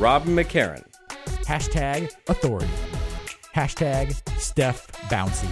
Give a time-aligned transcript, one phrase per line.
[0.00, 0.82] Rob McCarran.
[1.44, 2.70] Hashtag authority.
[3.54, 5.50] Hashtag Steph Bouncy.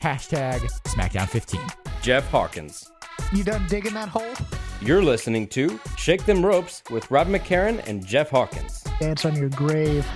[0.00, 1.60] Hashtag SmackDown 15.
[2.00, 2.90] Jeff Hawkins.
[3.34, 4.32] You done digging that hole?
[4.80, 8.82] You're listening to Shake Them Ropes with Rob McCarran and Jeff Hawkins.
[8.98, 10.08] Dance on your grave,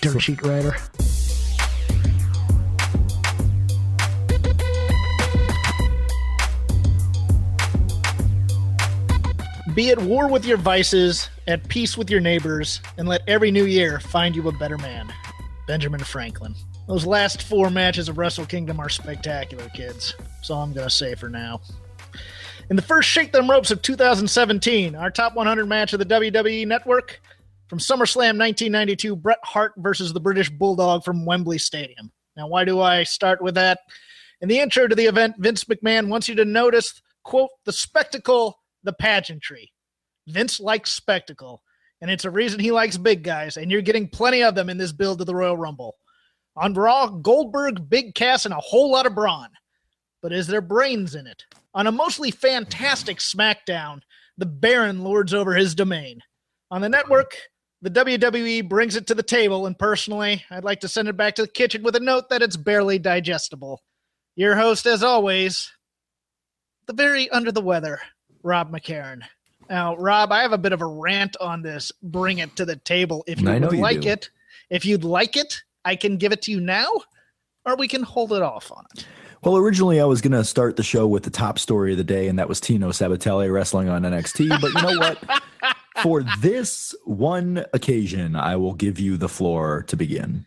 [0.00, 0.76] dirt sheet writer.
[9.74, 13.64] Be at war with your vices, at peace with your neighbors, and let every new
[13.64, 15.12] year find you a better man.
[15.66, 16.54] Benjamin Franklin.
[16.86, 20.14] Those last four matches of Wrestle Kingdom are spectacular, kids.
[20.20, 21.60] That's all I'm going to say for now.
[22.70, 26.68] In the first Shake Them Ropes of 2017, our top 100 match of the WWE
[26.68, 27.20] Network
[27.66, 32.12] from SummerSlam 1992, Bret Hart versus the British Bulldog from Wembley Stadium.
[32.36, 33.80] Now, why do I start with that?
[34.40, 38.60] In the intro to the event, Vince McMahon wants you to notice, quote, the spectacle,
[38.84, 39.72] the pageantry.
[40.28, 41.62] Vince likes spectacle,
[42.00, 44.78] and it's a reason he likes big guys, and you're getting plenty of them in
[44.78, 45.96] this build to the Royal Rumble.
[46.56, 49.48] On Raw, Goldberg, Big Cass, and a whole lot of brawn.
[50.22, 51.42] But is there brains in it?
[51.74, 54.00] On a mostly fantastic SmackDown,
[54.38, 56.20] the Baron lords over his domain.
[56.70, 57.36] On the network,
[57.82, 61.34] the WWE brings it to the table, and personally, I'd like to send it back
[61.34, 63.82] to the kitchen with a note that it's barely digestible.
[64.36, 65.70] Your host, as always,
[66.86, 68.00] the very under the weather,
[68.44, 69.22] Rob McCarran.
[69.68, 71.90] Now, Rob, I have a bit of a rant on this.
[72.02, 74.10] Bring it to the table if you I would like do.
[74.10, 74.30] it.
[74.70, 76.88] If you'd like it, I can give it to you now,
[77.64, 79.06] or we can hold it off on it.
[79.42, 82.04] Well, originally I was going to start the show with the top story of the
[82.04, 84.60] day, and that was Tino Sabbatelli wrestling on NXT.
[84.60, 85.18] But you know what?
[86.02, 90.44] For this one occasion, I will give you the floor to begin.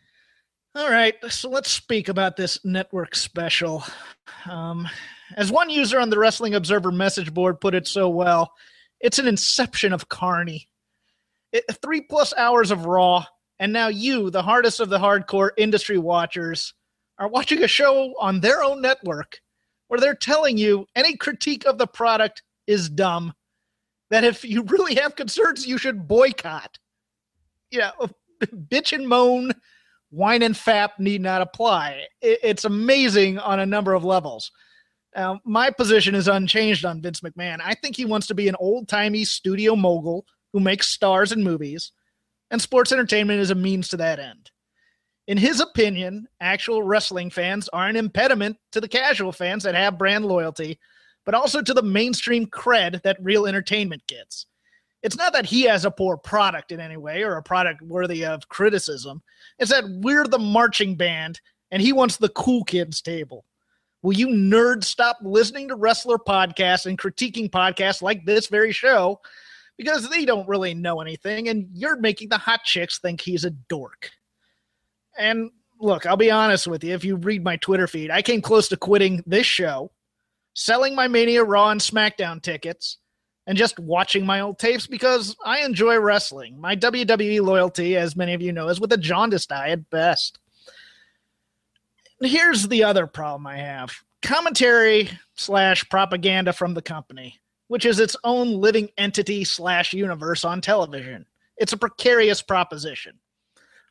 [0.76, 3.84] All right, so let's speak about this network special.
[4.46, 4.88] Um,
[5.36, 8.54] as one user on the Wrestling Observer message board put it so well,
[9.00, 10.68] it's an inception of Carney.
[11.52, 13.26] It, three plus hours of Raw,
[13.60, 16.74] and now you, the hardest of the hardcore industry watchers,
[17.20, 19.42] are watching a show on their own network
[19.88, 23.34] where they're telling you any critique of the product is dumb.
[24.10, 26.80] That if you really have concerns, you should boycott.
[27.72, 28.10] Yeah, oh,
[28.46, 29.54] bitch and moan
[30.10, 32.04] whine and fap need not apply.
[32.22, 34.52] It, it's amazing on a number of levels.
[35.16, 37.60] Now, my position is unchanged on Vince McMahon.
[37.64, 41.44] I think he wants to be an old timey studio mogul who makes stars in
[41.44, 41.92] movies,
[42.52, 44.52] and sports entertainment is a means to that end.
[45.28, 49.98] In his opinion, actual wrestling fans are an impediment to the casual fans that have
[49.98, 50.80] brand loyalty,
[51.26, 54.46] but also to the mainstream cred that real entertainment gets.
[55.04, 58.26] It's not that he has a poor product in any way or a product worthy
[58.26, 59.22] of criticism.
[59.60, 61.42] It's that we're the marching band
[61.72, 63.46] and he wants the cool kids table.
[64.02, 69.20] Will you nerds stop listening to wrestler podcasts and critiquing podcasts like this very show
[69.78, 73.50] because they don't really know anything and you're making the hot chicks think he's a
[73.50, 74.12] dork?
[75.18, 75.50] And
[75.80, 76.94] look, I'll be honest with you.
[76.94, 79.92] If you read my Twitter feed, I came close to quitting this show,
[80.54, 82.98] selling my Mania Raw and SmackDown tickets,
[83.48, 86.60] and just watching my old tapes because I enjoy wrestling.
[86.60, 90.38] My WWE loyalty, as many of you know, is with a jaundiced eye at best.
[92.20, 98.16] Here's the other problem I have commentary slash propaganda from the company, which is its
[98.24, 101.28] own living entity slash universe on television.
[101.58, 103.20] It's a precarious proposition.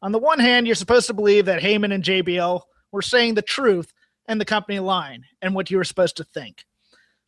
[0.03, 2.61] On the one hand, you're supposed to believe that Heyman and JBL
[2.91, 3.93] were saying the truth
[4.27, 6.65] and the company line and what you were supposed to think.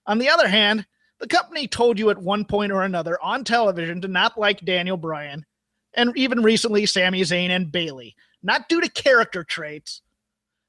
[0.06, 0.84] On the other hand,
[1.20, 4.96] the company told you at one point or another on television to not like Daniel
[4.96, 5.46] Bryan
[5.94, 10.02] and even recently Sami Zayn and Bayley, not due to character traits,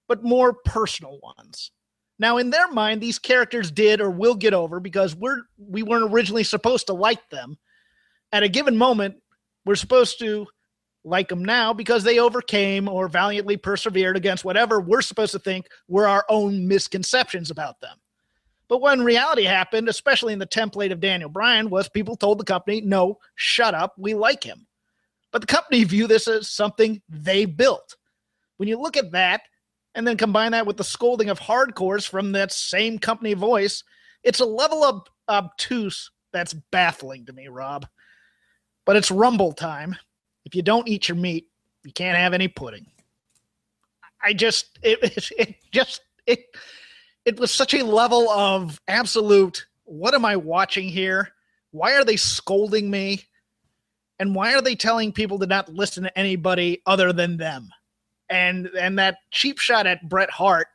[0.09, 1.71] but more personal ones.
[2.17, 6.11] Now, in their mind, these characters did or will get over because we're we weren't
[6.11, 7.57] originally supposed to like them.
[8.33, 9.15] At a given moment,
[9.65, 10.45] we're supposed to
[11.05, 15.67] like them now because they overcame or valiantly persevered against whatever we're supposed to think
[15.87, 17.97] were our own misconceptions about them.
[18.67, 22.43] But when reality happened, especially in the template of Daniel Bryan, was people told the
[22.43, 24.67] company, no, shut up, we like him.
[25.31, 27.95] But the company view this as something they built.
[28.57, 29.41] When you look at that
[29.95, 33.83] and then combine that with the scolding of hardcores from that same company voice,
[34.23, 37.87] it's a level of obtuse that's baffling to me, Rob.
[38.85, 39.95] But it's rumble time.
[40.45, 41.47] if you don't eat your meat,
[41.83, 42.87] you can't have any pudding.
[44.23, 44.99] I just it,
[45.37, 46.45] it, just it
[47.25, 51.29] it was such a level of absolute what am I watching here?
[51.71, 53.23] Why are they scolding me?
[54.19, 57.69] And why are they telling people to not listen to anybody other than them?
[58.29, 60.67] And and that cheap shot at Bret Hart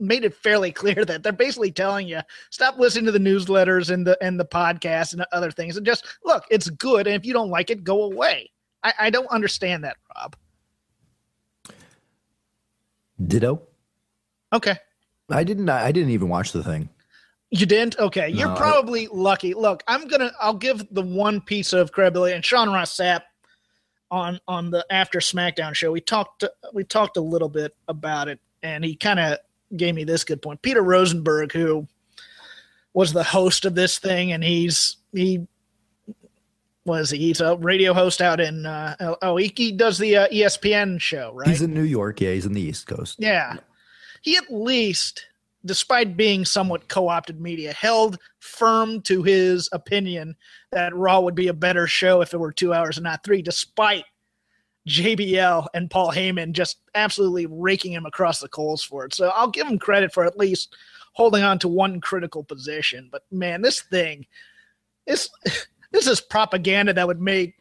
[0.00, 2.20] made it fairly clear that they're basically telling you
[2.50, 6.06] stop listening to the newsletters and the and the podcast and other things and just
[6.24, 7.06] look, it's good.
[7.06, 8.50] And if you don't like it, go away.
[8.82, 10.34] I, I don't understand that, Rob.
[13.26, 13.62] Ditto.
[14.52, 14.76] Okay.
[15.30, 15.68] I didn't.
[15.68, 16.88] I didn't even watch the thing.
[17.50, 17.98] You didn't?
[17.98, 18.28] Okay.
[18.28, 19.54] You're No, I- probably lucky.
[19.54, 23.22] Look, I'm gonna I'll give the one piece of credibility and Sean Ross Sapp
[24.12, 25.90] on on the after SmackDown show.
[25.90, 29.38] We talked we talked a little bit about it and he kind of
[29.76, 30.62] gave me this good point.
[30.62, 31.88] Peter Rosenberg, who
[32.94, 35.46] was the host of this thing, and he's he
[36.84, 37.18] was he?
[37.18, 41.32] He's a radio host out in uh, oh he, he does the uh, ESPN show,
[41.34, 41.48] right?
[41.48, 42.20] He's in New York.
[42.20, 43.16] Yeah, he's in the East Coast.
[43.18, 43.56] Yeah.
[44.20, 45.26] He at least,
[45.64, 50.36] despite being somewhat co opted media, held firm to his opinion
[50.70, 53.42] that Raw would be a better show if it were two hours and not three,
[53.42, 54.04] despite
[54.88, 59.14] JBL and Paul Heyman just absolutely raking him across the coals for it.
[59.14, 60.76] So I'll give him credit for at least
[61.12, 63.08] holding on to one critical position.
[63.12, 64.26] But man, this thing,
[65.06, 65.30] this
[65.92, 67.54] this is propaganda that would make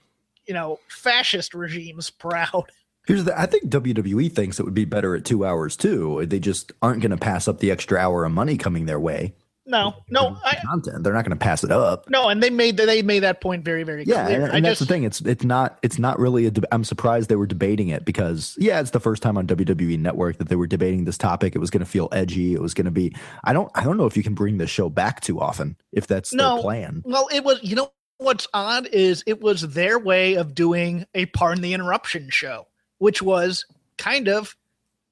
[0.46, 2.72] you know fascist regimes proud.
[3.12, 3.40] Here's the.
[3.40, 6.26] I think WWE thinks it would be better at two hours too.
[6.26, 9.34] They just aren't going to pass up the extra hour of money coming their way.
[9.68, 11.04] No, no, I, content.
[11.04, 12.10] They're not going to pass it up.
[12.10, 14.42] No, and they made they made that point very very Yeah, clear.
[14.42, 15.04] and, I and that's just the thing.
[15.04, 16.52] It's it's not it's not really a.
[16.52, 20.00] deb- I'm surprised they were debating it because yeah, it's the first time on WWE
[20.00, 21.56] Network that they were debating this topic.
[21.56, 22.54] It was going to feel edgy.
[22.54, 23.16] It was going to be.
[23.44, 26.08] I don't I don't know if you can bring this show back too often if
[26.08, 26.56] that's No.
[26.56, 27.04] their plan.
[27.06, 31.28] well, it was you know what's odd is it was their way of doing a
[31.28, 32.68] pardon the interruption show,
[33.02, 33.66] which was
[33.98, 34.56] kind of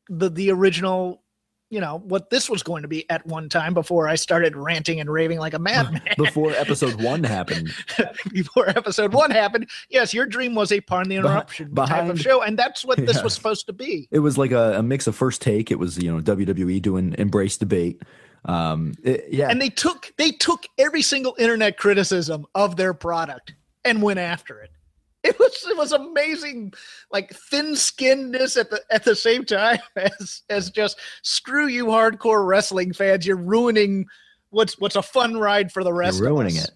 [0.07, 1.24] the the original.
[1.71, 5.00] You know what this was going to be at one time before I started ranting
[5.00, 6.01] and raving like a madman.
[6.18, 7.71] Before episode one happened,
[8.33, 12.19] before episode one happened, yes, your dream was a pardon the interruption type behind- of
[12.19, 14.07] show, and that's what this was supposed to be.
[14.09, 15.69] it was like a, a mix of first take.
[15.69, 18.01] It was you know WWE doing embrace debate.
[18.45, 23.53] Um, it- yeah, and they took they took every single internet criticism of their product
[23.86, 24.71] and went after it.
[25.24, 26.74] It was it was amazing,
[27.12, 32.48] like thin skinnedness at the at the same time as as just screw you hardcore
[32.48, 33.27] wrestling fans.
[33.27, 34.06] You're ruining
[34.50, 36.71] what's what's a fun ride for the rest you're ruining it.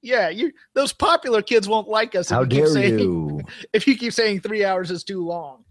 [0.00, 2.30] Yeah, you those popular kids won't like us.
[2.30, 3.42] if How you keep dare saying, you?
[3.72, 5.64] If you keep saying three hours is too long.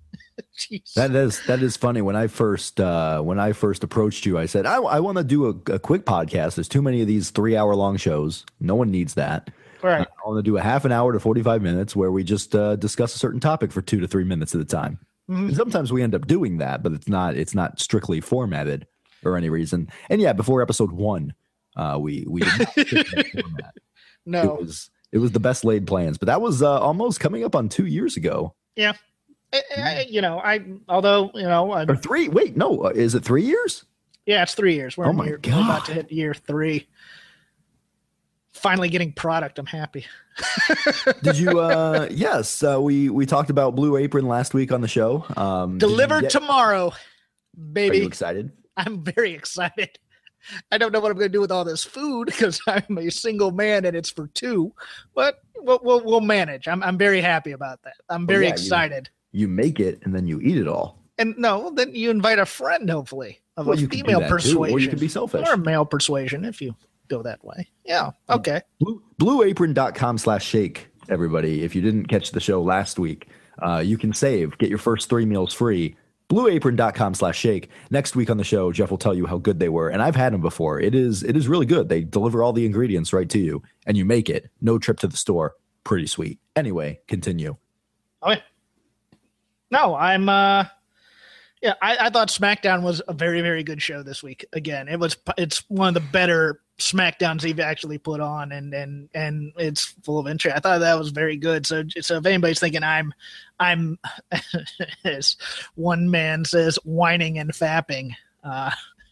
[0.57, 0.93] Jeez.
[0.93, 2.01] That is that is funny.
[2.01, 5.23] When I first uh, when I first approached you, I said I, I want to
[5.23, 6.55] do a, a quick podcast.
[6.55, 8.45] There's too many of these three hour long shows.
[8.59, 9.49] No one needs that.
[9.81, 10.07] Right.
[10.07, 12.75] I want to do a half an hour to 45 minutes where we just uh,
[12.75, 14.99] discuss a certain topic for two to three minutes at a time.
[15.29, 15.49] Mhm.
[15.49, 18.87] And sometimes we end up doing that, but it's not it's not strictly formatted
[19.23, 19.89] or any reason.
[20.09, 21.33] And yeah, before episode one,
[21.75, 23.73] uh, we we did not stick that format.
[24.25, 24.55] No.
[24.55, 27.55] It was it was the best laid plans, but that was uh, almost coming up
[27.55, 28.53] on two years ago
[29.51, 32.29] I- I- you know, I although you know, I, or three.
[32.29, 33.85] Wait, no, uh, is it three years?
[34.25, 34.95] Yeah, it's three years.
[34.95, 36.87] We're, Oh my year, we're about to hit year three.
[38.53, 39.59] Finally getting product.
[39.59, 40.05] I'm happy.
[41.23, 41.59] Did you?
[41.59, 45.25] uh Yes, uh, we we talked about Blue Apron last week on the show.
[45.37, 46.93] Um, Delivered get- tomorrow, Are
[47.57, 48.05] you baby.
[48.05, 48.51] excited?
[48.77, 49.99] I'm very excited.
[50.71, 53.09] I don't know what I'm going to do with all this food because I'm a
[53.11, 54.73] single man and it's for two,
[55.13, 56.67] but we'll, we'll, we'll manage.
[56.67, 57.95] I'm, I'm very happy about that.
[58.09, 59.09] I'm very yeah, excited.
[59.33, 60.97] You make it and then you eat it all.
[61.17, 64.33] And no, then you invite a friend, hopefully, of Well, a you female that too,
[64.35, 64.75] persuasion.
[64.77, 65.45] or you can be selfish.
[65.47, 66.73] Or male persuasion if you
[67.09, 67.67] go that way.
[67.83, 68.11] Yeah.
[68.29, 68.61] Okay.
[68.79, 71.63] Blue, blueapron.com slash shake, everybody.
[71.63, 73.27] If you didn't catch the show last week,
[73.61, 75.95] uh, you can save, get your first three meals free.
[76.29, 77.69] Blueapron.com slash shake.
[77.89, 79.89] Next week on the show, Jeff will tell you how good they were.
[79.89, 80.79] And I've had them before.
[80.79, 81.89] It is it is really good.
[81.89, 84.49] They deliver all the ingredients right to you and you make it.
[84.61, 85.55] No trip to the store.
[85.83, 86.39] Pretty sweet.
[86.55, 87.57] Anyway, continue.
[88.21, 88.43] Okay.
[89.71, 90.65] No, I'm uh
[91.61, 94.45] yeah, I, I thought SmackDown was a very, very good show this week.
[94.53, 99.09] Again, it was it's one of the better SmackDowns they've actually put on and and
[99.13, 100.55] and it's full of interest.
[100.55, 101.65] I thought that was very good.
[101.65, 103.13] So so if anybody's thinking I'm
[103.59, 103.99] I'm
[105.03, 105.35] as
[105.75, 108.11] one man says, whining and fapping,
[108.43, 108.71] uh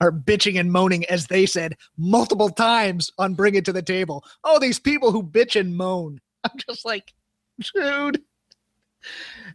[0.00, 4.24] or bitching and moaning, as they said multiple times on Bring It to the Table.
[4.42, 6.20] Oh, these people who bitch and moan.
[6.44, 7.14] I'm just like,
[7.74, 8.22] dude.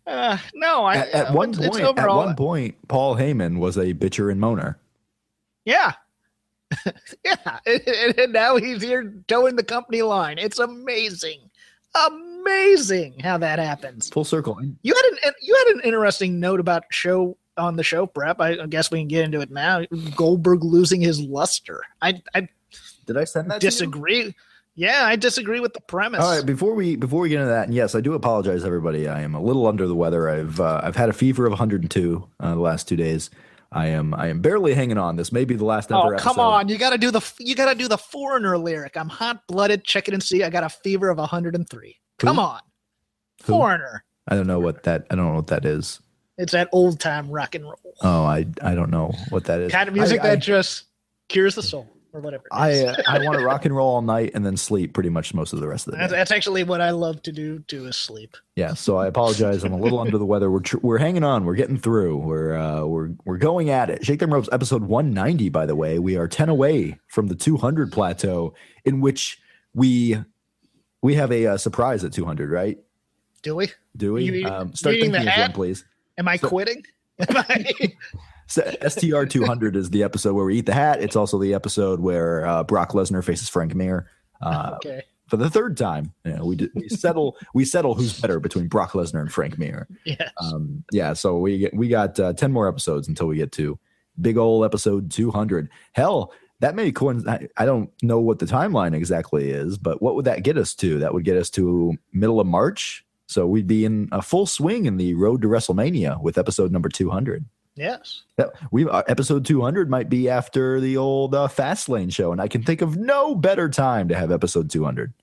[0.10, 3.94] Uh, no, I At, at uh, one point, at one point, Paul Heyman was a
[3.94, 4.76] bitcher and moaner.
[5.66, 5.94] yeah,
[7.24, 10.40] yeah, and, now he's here toeing the company line.
[10.40, 11.40] It's amazing,
[11.96, 14.10] amazing how that happens.
[14.10, 14.60] Full circle.
[14.82, 18.42] You had an you had an interesting note about show on the show prep.
[18.42, 19.84] I, I guess we can get into it now.
[20.16, 21.84] Goldberg losing his luster.
[22.02, 22.48] I I
[23.06, 23.62] Did I send that?
[23.62, 24.34] disagree.
[24.80, 26.24] Yeah, I disagree with the premise.
[26.24, 29.10] All right, before we before we get into that, and yes, I do apologize, everybody.
[29.10, 30.30] I am a little under the weather.
[30.30, 33.30] I've uh, I've had a fever of 102 uh, the last two days.
[33.74, 35.18] I am I am barely hanging on.
[35.18, 36.00] This may be the last ever.
[36.00, 36.16] Oh ever.
[36.16, 36.42] come episode.
[36.44, 36.70] on!
[36.70, 38.96] You got to do the you got to do the foreigner lyric.
[38.96, 39.84] I'm hot blooded.
[39.84, 40.44] Check it and see.
[40.46, 41.98] I got a fever of 103.
[42.18, 42.62] Come on,
[43.44, 43.52] Who?
[43.52, 44.06] foreigner.
[44.30, 45.08] I don't know what that.
[45.12, 46.00] I don't know what that is.
[46.38, 49.74] It's that old time rock and roll Oh, I I don't know what that is.
[49.74, 50.86] kind of music I, that just
[51.28, 52.44] cures the soul or whatever.
[52.52, 55.34] I uh, I want to rock and roll all night and then sleep pretty much
[55.34, 56.18] most of the rest of the that's, day.
[56.18, 58.36] that's actually what I love to do too is sleep.
[58.56, 59.64] Yeah, so I apologize.
[59.64, 60.50] I'm a little under the weather.
[60.50, 61.46] We're tr- we're hanging on.
[61.46, 62.18] We're getting through.
[62.18, 64.06] We're uh, we're we're going at it.
[64.06, 65.50] Shake them ropes, episode 190.
[65.50, 68.54] By the way, we are 10 away from the 200 plateau,
[68.86, 69.40] in which
[69.74, 70.18] we
[71.02, 72.50] we have a uh, surprise at 200.
[72.50, 72.78] Right?
[73.42, 73.70] Do we?
[73.96, 74.24] Do we?
[74.26, 75.86] You- um, start thinking the of please.
[76.18, 76.84] Am I quitting?
[77.20, 77.74] Am I?
[78.50, 81.02] So, STR 200 is the episode where we eat the hat.
[81.02, 84.10] It's also the episode where uh, Brock Lesnar faces Frank Mir.
[84.42, 85.04] Uh, okay.
[85.28, 86.14] for the third time.
[86.26, 89.58] You know, we did, we settle we settle who's better between Brock Lesnar and Frank
[89.58, 89.88] Mir.
[90.06, 90.32] Yes.
[90.42, 93.78] Um, yeah, so we get, we got uh, ten more episodes until we get to
[94.20, 95.70] big old episode two hundred.
[95.94, 97.50] Hell, that may coincide.
[97.58, 101.00] I don't know what the timeline exactly is, but what would that get us to?
[101.00, 103.06] That would get us to middle of March.
[103.28, 106.90] So we'd be in a full swing in the road to WrestleMania with episode number
[106.90, 107.46] two hundred.
[107.80, 108.24] Yes.
[108.72, 112.64] We uh, episode 200 might be after the old uh, Fastlane show, and I can
[112.64, 115.14] think of no better time to have episode 200.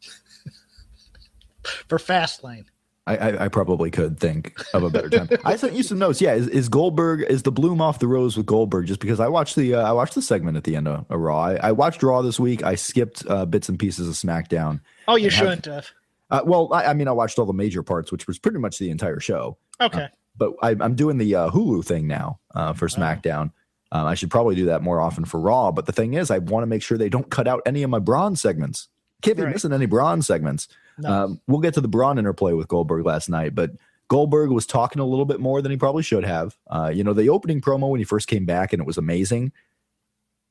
[1.88, 2.66] For Fastlane.
[3.06, 5.28] I, I, I probably could think of a better time.
[5.44, 6.20] I sent you some notes.
[6.20, 8.86] Yeah, is, is Goldberg is the bloom off the rose with Goldberg?
[8.86, 11.18] Just because I watched the uh, I watched the segment at the end of, of
[11.18, 11.40] Raw.
[11.40, 12.62] I, I watched Raw this week.
[12.62, 14.80] I skipped uh, bits and pieces of SmackDown.
[15.08, 15.90] Oh, you shouldn't have.
[16.30, 18.78] Uh, well, I, I mean, I watched all the major parts, which was pretty much
[18.78, 19.58] the entire show.
[19.80, 20.08] Okay.
[20.36, 23.52] But I, I'm doing the uh, Hulu thing now uh, for SmackDown.
[23.92, 25.70] Um, I should probably do that more often for Raw.
[25.70, 27.90] But the thing is, I want to make sure they don't cut out any of
[27.90, 28.88] my Braun segments.
[29.20, 29.52] Can't be Right.
[29.52, 30.68] missing any Braun segments.
[31.04, 33.72] Um, we'll get to the Braun interplay with Goldberg last night, but
[34.08, 36.56] Goldberg was talking a little bit more than he probably should have.
[36.68, 39.52] Uh, you know, the opening promo when he first came back and it was amazing.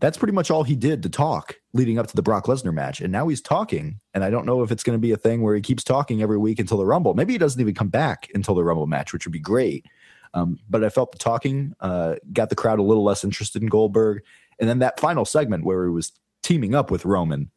[0.01, 3.01] That's pretty much all he did to talk leading up to the Brock Lesnar match.
[3.01, 4.00] And now he's talking.
[4.15, 6.24] And I don't know if it's going to be a thing where he keeps talking
[6.24, 7.13] every week until the Rumble.
[7.13, 9.86] Maybe he doesn't even come back until the Rumble match, which would be great.
[10.34, 13.70] Um, but I felt the talking uh, got the crowd a little less interested in
[13.70, 14.24] Goldberg.
[14.60, 17.51] And then that final segment where he was teaming up with Roman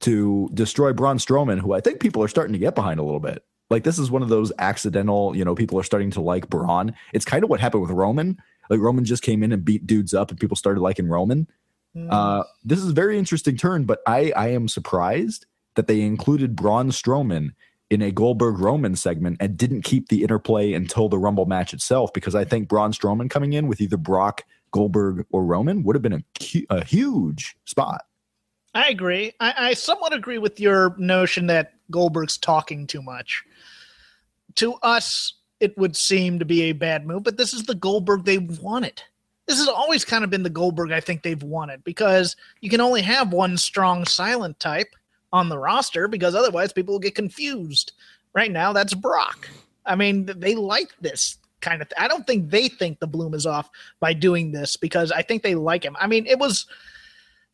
[0.00, 3.20] to destroy Braun Strowman, who I think people are starting to get behind a little
[3.20, 3.44] bit.
[3.70, 6.94] Like this is one of those accidental, you know, people are starting to like Braun.
[7.12, 8.38] It's kind of what happened with Roman.
[8.70, 11.46] Like Roman just came in and beat dudes up, and people started liking Roman.
[12.10, 16.56] Uh, this is a very interesting turn, but I I am surprised that they included
[16.56, 17.50] Braun Strowman
[17.90, 22.12] in a Goldberg Roman segment and didn't keep the interplay until the Rumble match itself
[22.12, 26.02] because I think Braun Strowman coming in with either Brock, Goldberg, or Roman would have
[26.02, 28.02] been a, a huge spot.
[28.74, 29.32] I agree.
[29.40, 33.42] I, I somewhat agree with your notion that Goldberg's talking too much.
[34.56, 38.24] To us, it would seem to be a bad move, but this is the Goldberg
[38.24, 39.02] they wanted.
[39.48, 42.82] This has always kind of been the Goldberg I think they've wanted because you can
[42.82, 44.94] only have one strong silent type
[45.32, 47.92] on the roster because otherwise people will get confused.
[48.34, 49.48] Right now, that's Brock.
[49.86, 51.88] I mean, they like this kind of.
[51.88, 55.22] Th- I don't think they think the bloom is off by doing this because I
[55.22, 55.96] think they like him.
[55.98, 56.66] I mean, it was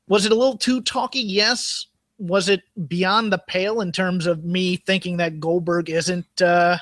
[0.08, 1.20] was it a little too talky?
[1.20, 1.86] Yes.
[2.18, 6.78] Was it beyond the pale in terms of me thinking that Goldberg isn't uh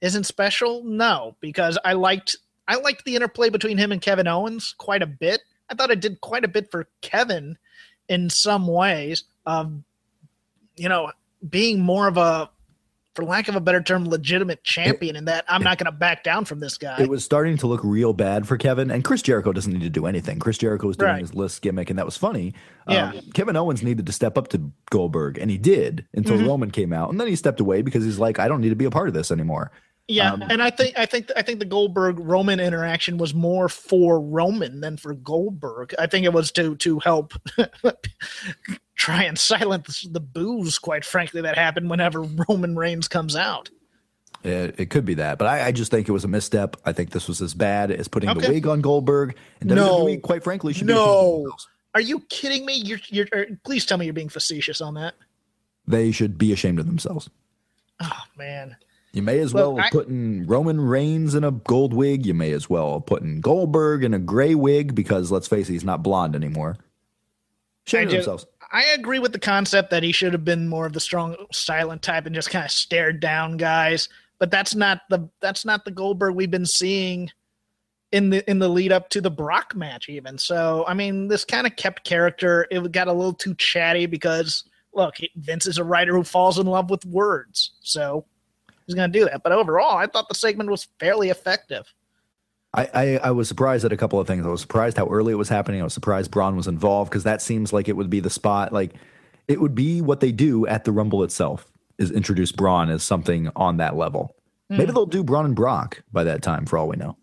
[0.00, 0.84] isn't special?
[0.84, 2.36] No, because I liked
[2.70, 5.40] I liked the interplay between him and Kevin Owens quite a bit.
[5.68, 7.58] I thought it did quite a bit for Kevin
[8.08, 9.72] in some ways of
[10.76, 11.10] you know
[11.48, 12.48] being more of a
[13.16, 16.22] for lack of a better term legitimate champion in that I'm not going to back
[16.22, 17.00] down from this guy.
[17.00, 19.90] It was starting to look real bad for Kevin, and Chris Jericho doesn't need to
[19.90, 20.38] do anything.
[20.38, 21.20] Chris Jericho was doing Right.
[21.20, 22.54] his list gimmick, and that was funny.
[22.88, 23.10] Yeah.
[23.10, 26.46] Um, Kevin Owens needed to step up to Goldberg, and he did until Mhm.
[26.46, 28.76] Roman came out, and then he stepped away because he's like, I don't need to
[28.76, 29.72] be a part of this anymore.
[30.10, 33.68] Yeah, Um, and I think I think I think the Goldberg Roman interaction was more
[33.68, 35.94] for Roman than for Goldberg.
[35.98, 37.34] I think it was to to help
[38.96, 43.70] try and silence the boos, quite frankly, that happened whenever Roman Reigns comes out.
[44.42, 46.76] It, it could be that, but I, I just think it was a misstep.
[46.86, 50.16] I think this was as bad as putting the wig on Goldberg, and No.
[50.18, 51.42] Quite frankly, should No.
[51.42, 51.68] themselves.
[51.94, 52.74] Are you kidding me?
[52.76, 53.26] You're you're.
[53.34, 55.14] er, Please tell me you're being facetious on that.
[55.86, 57.28] They should be ashamed of themselves.
[58.00, 58.76] Oh man,
[59.12, 62.26] You may as Well, well I- putting Roman Reigns in a gold wig.
[62.26, 65.84] You may as well putting Goldberg in a gray wig because let's face it, he's
[65.84, 66.76] not blonde anymore.
[67.86, 68.46] Shame I of just- themselves.
[68.72, 72.02] I agree with the concept that he should have been more of the strong, silent
[72.02, 74.08] type and just kind of stared down guys.
[74.38, 77.30] But that's not the that's not the Goldberg we've been seeing
[78.12, 80.08] in the in the lead up to the Brock match.
[80.08, 82.66] Even so, I mean, this kind of kept character.
[82.70, 84.62] It got a little too chatty because
[84.94, 88.24] look, Vince is a writer who falls in love with words, so
[88.86, 89.42] he's going to do that.
[89.42, 91.92] But overall, I thought the segment was fairly effective.
[92.72, 94.46] I, I, I, was surprised at a couple of things.
[94.46, 95.80] I was surprised how early it was happening.
[95.80, 98.72] I was surprised Braun was involved because that seems like it would be the spot.
[98.72, 98.94] Like
[99.48, 101.66] it would be what they do at the Rumble itself
[101.98, 104.36] is introduce Braun as something on that level.
[104.70, 104.78] Mm.
[104.78, 107.16] Maybe they'll do Braun and Brock by that time, for all we know.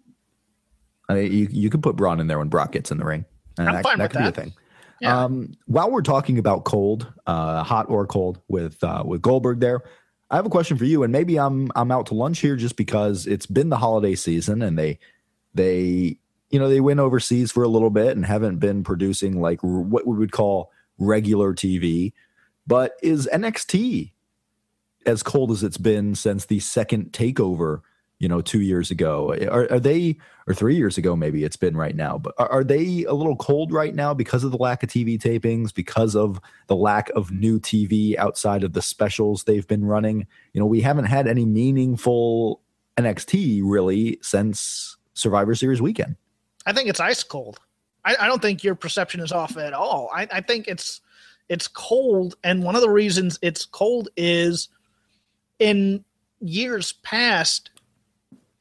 [1.08, 3.24] I mean, you you could put Braun in there when Brock gets in the ring.
[3.58, 4.36] And I'm that, fine that with could that.
[4.36, 4.54] be a thing.
[5.00, 5.24] Yeah.
[5.24, 9.84] Um, while we're talking about cold, uh, hot or cold with uh, with Goldberg, there,
[10.30, 11.04] I have a question for you.
[11.04, 14.62] And maybe I'm I'm out to lunch here just because it's been the holiday season
[14.62, 15.00] and they
[15.54, 16.18] they,
[16.50, 20.06] you know, they went overseas for a little bit and haven't been producing like what
[20.06, 22.14] we would call regular TV.
[22.66, 24.12] But is NXT
[25.06, 27.82] as cold as it's been since the second takeover,
[28.20, 29.34] you know, two years ago?
[29.50, 32.64] Are, are they, or three years ago, maybe it's been right now, but are, are
[32.64, 36.40] they a little cold right now because of the lack of TV tapings, because of
[36.68, 40.28] the lack of new TV outside of the specials they've been running?
[40.54, 42.62] You know, we haven't had any meaningful
[42.98, 46.16] NXT really since Survivor Series weekend.
[46.66, 47.60] I think it's ice cold.
[48.04, 50.10] I, I don't think your perception is off at all.
[50.14, 51.02] I, I think it's
[51.50, 54.68] it's cold, and one of the reasons it's cold is
[55.60, 56.04] in
[56.42, 57.70] years past,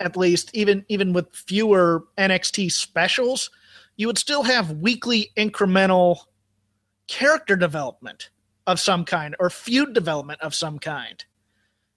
[0.00, 3.50] at least, even even with fewer NXT specials,
[3.96, 6.18] you would still have weekly incremental
[7.08, 8.30] character development
[8.66, 11.24] of some kind or feud development of some kind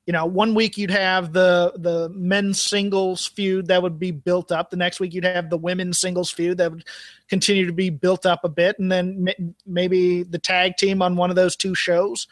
[0.09, 4.51] you know, one week you'd have the the men's singles feud that would be built
[4.51, 4.71] up.
[4.71, 6.83] The next week you'd have the women's singles feud that would
[7.27, 9.27] continue to be built up a bit, and then
[9.67, 12.27] maybe the tag team on one of those two shows.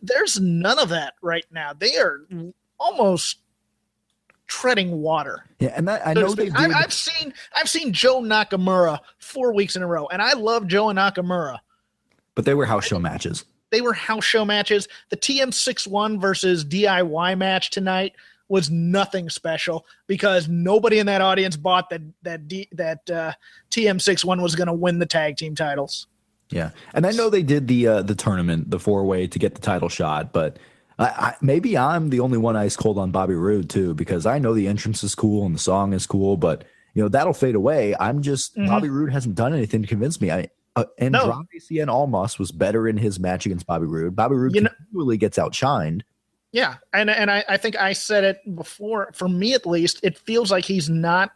[0.00, 1.72] There's none of that right now.
[1.72, 2.28] They are
[2.78, 3.38] almost
[4.46, 5.44] treading water.
[5.58, 6.50] Yeah, and that, I know they.
[6.50, 10.66] I, I've seen I've seen Joe Nakamura four weeks in a row, and I love
[10.66, 11.58] Joe Nakamura.
[12.34, 14.88] But they were house show matches they were house show matches.
[15.10, 18.12] The TM61 versus DIY match tonight
[18.48, 23.32] was nothing special because nobody in that audience bought that that D, that uh,
[23.70, 26.06] TM61 was going to win the tag team titles.
[26.50, 29.56] Yeah, and I know they did the uh, the tournament, the four way to get
[29.56, 30.58] the title shot, but
[30.98, 34.38] I, I, maybe I'm the only one ice cold on Bobby Roode too because I
[34.38, 37.54] know the entrance is cool and the song is cool, but you know that'll fade
[37.54, 37.94] away.
[38.00, 38.66] I'm just mm-hmm.
[38.66, 40.30] Bobby Roode hasn't done anything to convince me.
[40.30, 41.44] I uh, Andrade no.
[41.58, 44.14] Cien Almas was better in his match against Bobby Roode.
[44.14, 46.02] Bobby Roode you continually know, gets outshined.
[46.52, 49.10] Yeah, and and I, I think I said it before.
[49.12, 51.32] For me, at least, it feels like he's not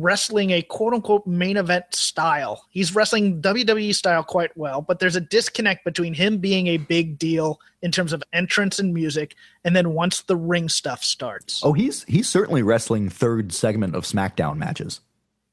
[0.00, 2.64] wrestling a quote unquote main event style.
[2.70, 7.18] He's wrestling WWE style quite well, but there's a disconnect between him being a big
[7.18, 9.34] deal in terms of entrance and music,
[9.64, 11.60] and then once the ring stuff starts.
[11.64, 15.00] Oh, he's he's certainly wrestling third segment of SmackDown matches.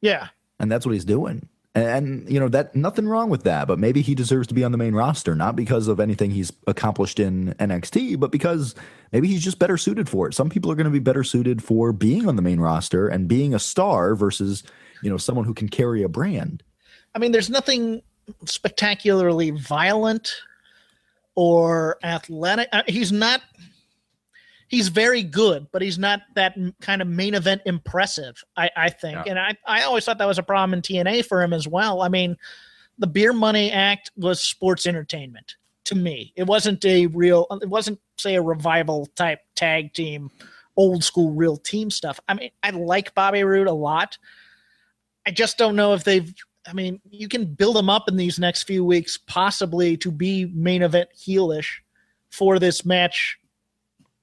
[0.02, 0.30] Yeah,
[0.60, 1.48] and that's what he's doing.
[1.76, 4.72] And, you know that nothing wrong with that, but maybe he deserves to be on
[4.72, 8.76] the main roster, not because of anything he's accomplished in NXT, but because
[9.12, 10.34] maybe he's just better suited for it.
[10.34, 13.28] Some people are going to be better suited for being on the main roster and
[13.28, 14.64] being a star versus,
[15.04, 16.64] you know, someone who can carry a brand.
[17.14, 18.02] I mean, there's nothing
[18.46, 20.34] spectacularly violent
[21.36, 22.70] or athletic.
[22.72, 23.42] Uh, he's not
[24.76, 28.44] he's very good, but he's not that kind of main event impressive.
[28.58, 29.32] I, I think, yeah.
[29.32, 32.02] and I I always thought that was a problem in TNA for him as well.
[32.02, 32.36] I mean,
[33.00, 36.34] the Beer Money Act was sports entertainment to me.
[36.36, 37.48] It wasn't a real.
[37.62, 40.30] It wasn't say a revival type tag team,
[40.76, 42.20] old school real team stuff.
[42.28, 44.18] I mean, I like Bobby Roode a lot.
[45.26, 46.34] I just don't know if they've.
[46.68, 50.48] I mean, you can build them up in these next few weeks, possibly to be
[50.48, 51.68] main event heelish
[52.30, 53.38] for this match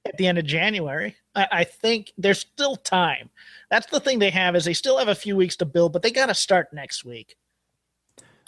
[0.05, 1.15] at the end of January.
[1.35, 3.29] I, I, think there's still time.
[3.69, 6.01] That's the thing they have is they still have a few weeks to build, but
[6.01, 7.35] they got to start next week.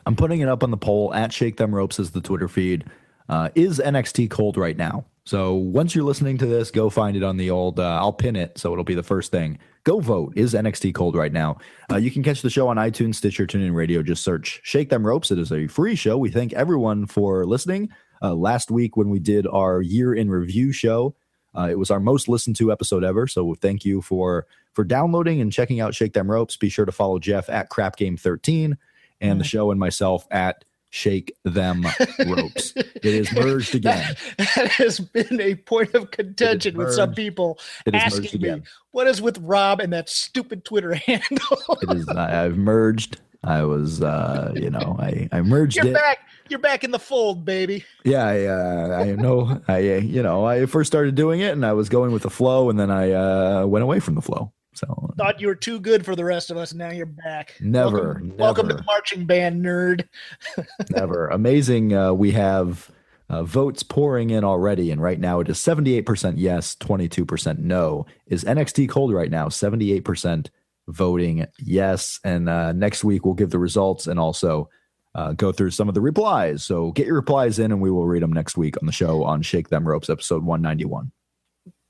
[0.05, 2.85] I'm putting it up on the poll at Shake Them Ropes as the Twitter feed.
[3.27, 5.05] Uh, is NXT cold right now?
[5.25, 7.79] So once you're listening to this, go find it on the old.
[7.79, 9.57] Uh, I'll pin it so it'll be the first thing.
[9.83, 10.33] Go vote.
[10.35, 11.57] Is NXT cold right now?
[11.91, 14.03] Uh, you can catch the show on iTunes, Stitcher, TuneIn Radio.
[14.03, 15.31] Just search Shake Them Ropes.
[15.31, 16.19] It is a free show.
[16.19, 17.89] We thank everyone for listening.
[18.21, 21.15] Uh, last week when we did our year in review show,
[21.57, 23.27] uh, it was our most listened to episode ever.
[23.27, 26.57] So thank you for for downloading and checking out Shake Them Ropes.
[26.57, 28.77] Be sure to follow Jeff at Crap Game 13
[29.21, 29.37] and mm.
[29.37, 31.85] the show and myself at Shake Them
[32.25, 32.73] Ropes.
[32.75, 34.15] it is merged again.
[34.37, 37.59] That, that, has been a point of contention with some people
[37.93, 41.77] asking me, what is with Rob and that stupid Twitter handle?
[41.81, 45.93] it is, I've merged I was, uh, you know, I I merged You're it.
[45.93, 46.19] back.
[46.49, 47.83] You're back in the fold, baby.
[48.03, 49.61] Yeah, I, uh, I know.
[49.67, 52.69] I, you know, I first started doing it, and I was going with the flow,
[52.69, 54.51] and then I uh, went away from the flow.
[54.73, 56.73] So Thought you were too good for the rest of us.
[56.73, 57.55] Now you're back.
[57.61, 60.07] Never, Welcome, welcome to the marching band, nerd.
[60.89, 61.93] never amazing.
[61.95, 62.91] Uh, we have
[63.29, 67.07] uh, votes pouring in already, and right now it is seventy eight percent yes, twenty
[67.07, 68.05] two percent no.
[68.27, 69.49] Is NXT cold right now?
[69.49, 70.51] Seventy eight percent
[70.87, 74.69] voting yes, and uh, next week we'll give the results and also.
[75.13, 76.61] Uh, go through some of the replies.
[76.61, 79.23] So get your replies in, and we will read them next week on the show
[79.23, 81.09] on Shake Them Ropes, episode 191.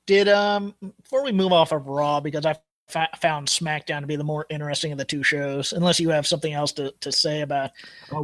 [0.05, 2.55] Did um before we move off of Raw because I
[2.87, 5.73] fa- found SmackDown to be the more interesting of the two shows.
[5.73, 7.71] Unless you have something else to, to say about.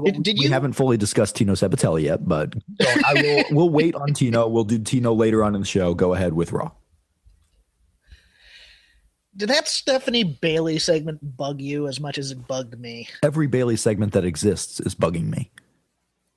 [0.04, 3.44] Did, did we you haven't fully discussed Tino Sabbatelli yet, but I will.
[3.52, 4.48] We'll wait on Tino.
[4.48, 5.94] We'll do Tino later on in the show.
[5.94, 6.72] Go ahead with Raw.
[9.36, 13.08] Did that Stephanie Bayley segment bug you as much as it bugged me?
[13.24, 15.52] Every Bayley segment that exists is bugging me.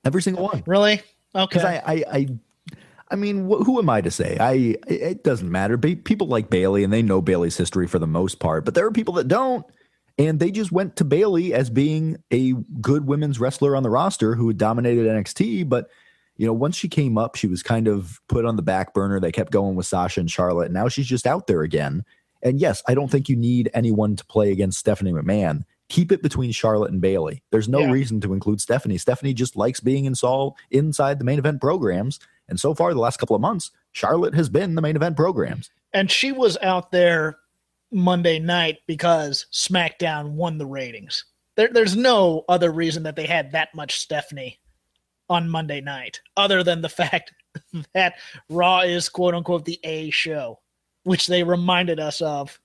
[0.05, 0.63] Every single one.
[0.65, 1.01] Really?
[1.33, 1.59] Okay.
[1.59, 2.27] I, I, I,
[3.11, 4.37] I mean, wh- who am I to say?
[4.39, 4.75] I.
[4.87, 5.75] It doesn't matter.
[5.77, 8.63] Ba- People like Bayley, and they know Bayley's history for the most part.
[8.63, 9.65] But there are people that don't,
[10.17, 14.35] and they just went to Bayley as being a good women's wrestler on the roster
[14.35, 15.67] who had dominated NXT.
[15.67, 15.89] But
[16.37, 19.19] you know, once she came up, she was kind of put on the back burner.
[19.19, 20.71] They kept going with Sasha and Charlotte.
[20.71, 22.05] Now she's just out there again.
[22.45, 25.63] And yes, I don't think you need anyone to play against Stephanie McMahon.
[25.89, 27.43] Keep it between Charlotte and Bayley.
[27.51, 27.91] There's no Yeah.
[27.91, 28.97] reason to include Stephanie.
[28.97, 32.19] Stephanie just likes being in Saul inside the main event programs.
[32.47, 35.69] And so far, the last couple of months, Charlotte has been the main event programs.
[35.93, 37.37] and she was out there
[37.91, 41.23] Monday night because SmackDown won the ratings.
[41.55, 44.59] There, there's no other reason that they had that much Stephanie
[45.29, 47.33] on Monday night, other than the fact
[47.93, 48.15] that
[48.49, 50.59] Raw is quote unquote the A show,
[51.05, 52.59] which they reminded us of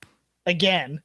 [0.45, 1.01] again.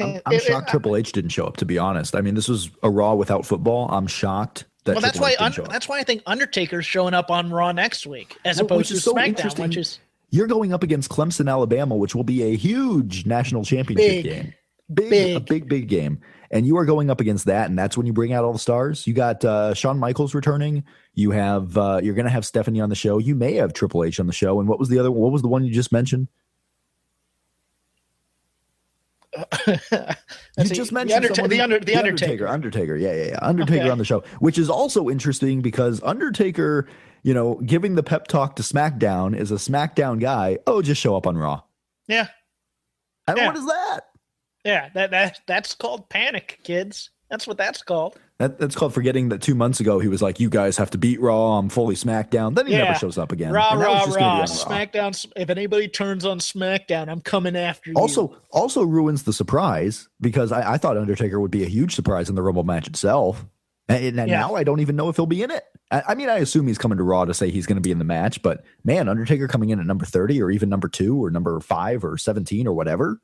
[0.00, 1.58] I'm, I'm shocked Triple H didn't show up.
[1.58, 3.88] To be honest, I mean, this was a Raw without football.
[3.90, 4.92] I'm shocked that.
[4.94, 8.36] well, that's why un- that's why I think Undertaker's showing up on Raw next week
[8.44, 9.98] as Well, opposed to so SmackDown, which is
[10.30, 14.24] You're going up against Clemson, Alabama, which will be a huge national championship Big.
[14.24, 14.54] game.
[14.92, 15.46] Big, a Big.
[15.46, 16.20] big, big game.
[16.52, 18.58] And you are going up against that, and that's when you bring out all the
[18.60, 19.04] stars.
[19.04, 20.84] You got uh, Shawn Michaels returning.
[21.12, 23.18] You have uh, you're going to have Stephanie on the show.
[23.18, 24.60] You may have Triple H on the show.
[24.60, 25.10] And what was the other?
[25.10, 26.28] What was the one you just mentioned?
[30.58, 32.46] You just the, mentioned someone the, under- the Undertaker.
[32.48, 33.38] Undertaker, yeah, yeah, yeah.
[33.42, 33.90] Undertaker Okay.
[33.90, 36.88] on the show, which is also interesting because Undertaker,
[37.22, 40.58] you know, giving the pep talk to SmackDown is a SmackDown guy.
[40.66, 41.62] Oh, just show up on Raw.
[42.08, 42.28] Yeah,
[43.26, 43.46] And Yeah.
[43.46, 44.00] what is that?
[44.64, 47.10] yeah, that that that's called panic, kids.
[47.30, 48.18] That's what that's called.
[48.38, 50.98] That, that's called forgetting that two months ago he was like, "You guys have to
[50.98, 51.58] beat Raw.
[51.58, 52.84] I'm fully SmackDown." Then he Yeah.
[52.84, 53.52] never shows up again.
[53.52, 54.38] Raw, And raw, just raw.
[54.40, 54.44] Raw.
[54.44, 55.26] SmackDown.
[55.36, 57.96] If anybody turns on SmackDown, I'm coming after you.
[57.96, 62.28] Also, also ruins the surprise because I, I thought Undertaker would be a huge surprise
[62.28, 63.46] in the Rumble match itself,
[63.88, 64.40] and, and Yeah.
[64.40, 65.64] now I don't even know if he'll be in it.
[65.90, 67.90] I, I mean, I assume he's coming to Raw to say he's going to be
[67.92, 71.24] in the match, but man, Undertaker coming in at number thirty or even number two
[71.24, 73.18] or number five or seventeen or whatever.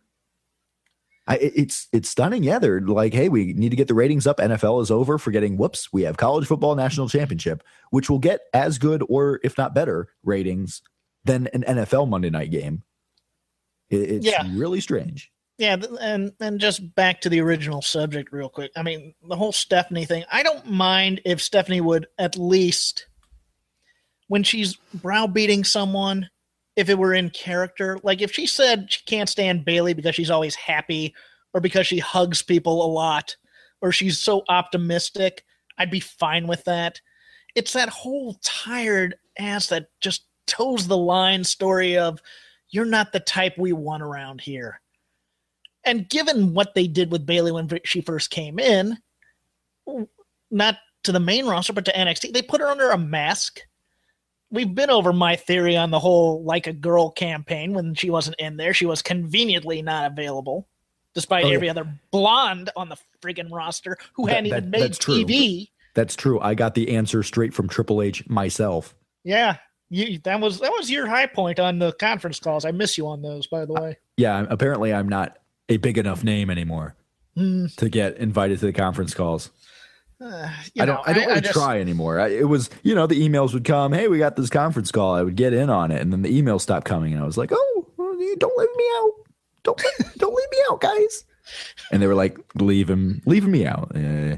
[1.26, 2.42] I, it's it's stunning.
[2.42, 4.38] Yeah, they're like, hey, we need to get the ratings up.
[4.38, 5.18] NFL is over.
[5.18, 9.56] Forgetting, whoops, we have college football national championship, which will get as good or if
[9.56, 10.82] not better ratings
[11.24, 12.82] than an NFL Monday night game.
[13.88, 14.42] It, it's Yeah.
[14.52, 15.30] really strange.
[15.58, 18.72] yeah, and and just back to the original subject real quick.
[18.76, 20.24] I mean, the whole Stephanie thing.
[20.32, 23.06] I don't mind if Stephanie would at least,
[24.26, 26.30] when she's browbeating someone,
[26.76, 27.98] if it were in character.
[28.02, 31.14] Like if she said she can't stand Bayley because she's always happy,
[31.54, 33.36] or because she hugs people a lot,
[33.80, 35.44] or she's so optimistic,
[35.78, 37.00] I'd be fine with that.
[37.54, 42.20] It's that whole tired ass that just toes the line story of
[42.70, 44.80] you're not the type we want around here.
[45.84, 48.96] And given what they did with Bayley when she first came in,
[50.50, 53.60] not to the main roster, but to NXT, they put her under a mask.
[54.52, 58.36] We've been over my theory on the whole like a girl campaign when she wasn't
[58.38, 58.74] in there.
[58.74, 60.68] She was conveniently not available,
[61.14, 61.54] despite Oh, yeah.
[61.54, 65.24] every other blonde on the friggin' roster who That- hadn't even made that's true.
[65.24, 65.70] TV.
[65.94, 66.38] That's true.
[66.40, 68.94] I got the answer straight from Triple H myself.
[69.24, 69.56] Yeah,
[69.90, 72.64] you, that was that was your high point on the conference calls.
[72.64, 73.96] I miss you on those, by the way.
[74.16, 75.38] Yeah, apparently I'm not
[75.68, 76.94] a big enough name anymore
[77.36, 79.50] Hmm, to get invited to the conference calls.
[80.22, 80.48] Uh,
[80.80, 80.86] I don't.
[80.88, 82.20] know, I don't really just- try anymore.
[82.20, 83.92] I, it was, you know, the emails would come.
[83.92, 85.14] Hey, we got this conference call.
[85.14, 87.36] I would get in on it, and then the emails stopped coming, and I was
[87.36, 87.86] like, oh,
[88.38, 89.10] don't leave me out.
[89.64, 89.82] Don't
[90.18, 91.24] don't leave me out, guys.
[91.90, 93.90] And they were like, leave him, leaving me out.
[93.94, 94.36] Uh,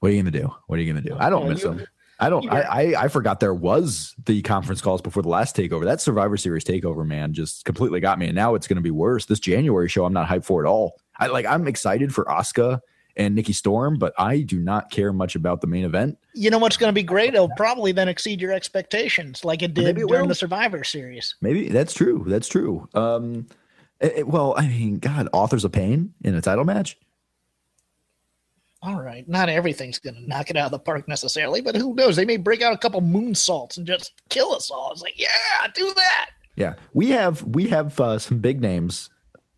[0.00, 0.52] what are you gonna do?
[0.66, 1.16] What are you gonna do?
[1.18, 1.86] I don't Oh, miss you- them.
[2.18, 2.50] I don't.
[2.50, 5.84] I, I I forgot there was the conference calls before the last takeover.
[5.84, 8.24] That Survivor Series takeover, man, just completely got me.
[8.26, 9.26] And now it's going to be worse.
[9.26, 10.94] This January show, I'm not hyped for at all.
[11.18, 11.44] I like.
[11.44, 12.80] I'm excited for Asuka
[13.16, 16.18] and Nikki Storm, but I do not care much about the main event.
[16.34, 17.34] You know what's going to be great?
[17.34, 20.26] It'll probably then exceed your expectations, like it did it during will.
[20.26, 21.34] the Survivor Series.
[21.40, 22.24] Maybe that's true.
[22.26, 22.88] That's true.
[22.94, 23.46] Um,
[24.00, 26.98] it- it- well, I mean, God, authors of pain in a title match.
[28.82, 31.94] All right, not everything's going to knock it out of the park necessarily, but who
[31.94, 32.14] knows?
[32.14, 34.92] They may break out a couple moonsaults and just kill us all.
[34.92, 35.28] It's like, yeah,
[35.74, 36.30] do that.
[36.56, 39.10] Yeah, we have we have uh, some big names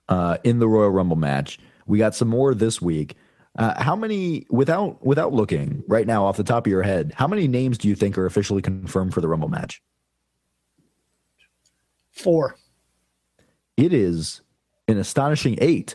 [0.09, 1.59] uh, in the Royal Rumble match.
[1.87, 3.16] We got some more this week.
[3.59, 7.12] Uh, how many without without looking right now off the top of your head?
[7.16, 9.83] How many names do you think are officially confirmed for the Rumble match?
[12.12, 12.57] Four,
[13.77, 14.40] It is
[14.88, 15.94] an astonishing eight.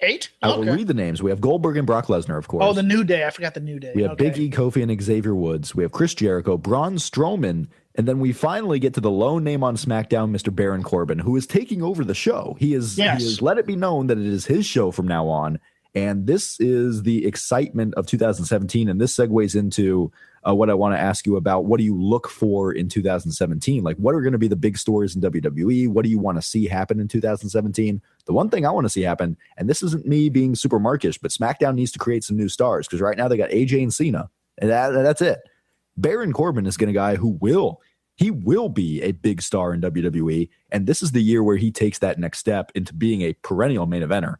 [0.00, 0.30] eight.
[0.42, 1.22] I will read the names.
[1.22, 2.64] We have Goldberg and Brock Lesnar, of course.
[2.66, 3.26] Oh, the New Day.
[3.26, 3.92] I forgot the New Day.
[3.94, 4.28] We have okay.
[4.30, 5.74] Big E, Kofi, and Xavier Woods.
[5.74, 9.64] We have Chris Jericho, Braun Strowman, and then we finally get to the lone name
[9.64, 10.54] on SmackDown, Mr.
[10.54, 12.56] Baron Corbin, who is taking over the show.
[12.58, 13.20] He is Yes.
[13.20, 15.58] he has let it be known that it is his show from now on,
[15.94, 18.88] and this is the excitement of 2017.
[18.88, 20.12] And this segues into
[20.46, 21.64] uh, what I want to ask you about.
[21.64, 23.82] What do you look for in 2017?
[23.82, 25.88] Like, what are going to be the big stories in WWE?
[25.88, 28.02] What do you want to see happen in 2017?
[28.26, 31.18] The one thing I want to see happen, and this isn't me being super markish,
[31.18, 33.94] but SmackDown needs to create some new stars because right now they got AJ and
[33.94, 35.40] Cena, and that, that's it.
[35.96, 37.80] Baron Corbin is going to guy who will
[38.14, 41.70] he will be a big star in WWE, and this is the year where he
[41.70, 44.36] takes that next step into being a perennial main eventer.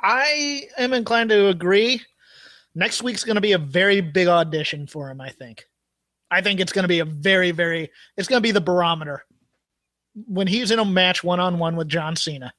[0.00, 2.00] I am inclined to agree.
[2.74, 5.20] Next week's going to be a very big audition for him.
[5.20, 5.66] I think.
[6.30, 7.90] I think it's going to be a very, very.
[8.16, 9.24] It's going to be the barometer
[10.26, 12.52] when he's in a match one on one with John Cena,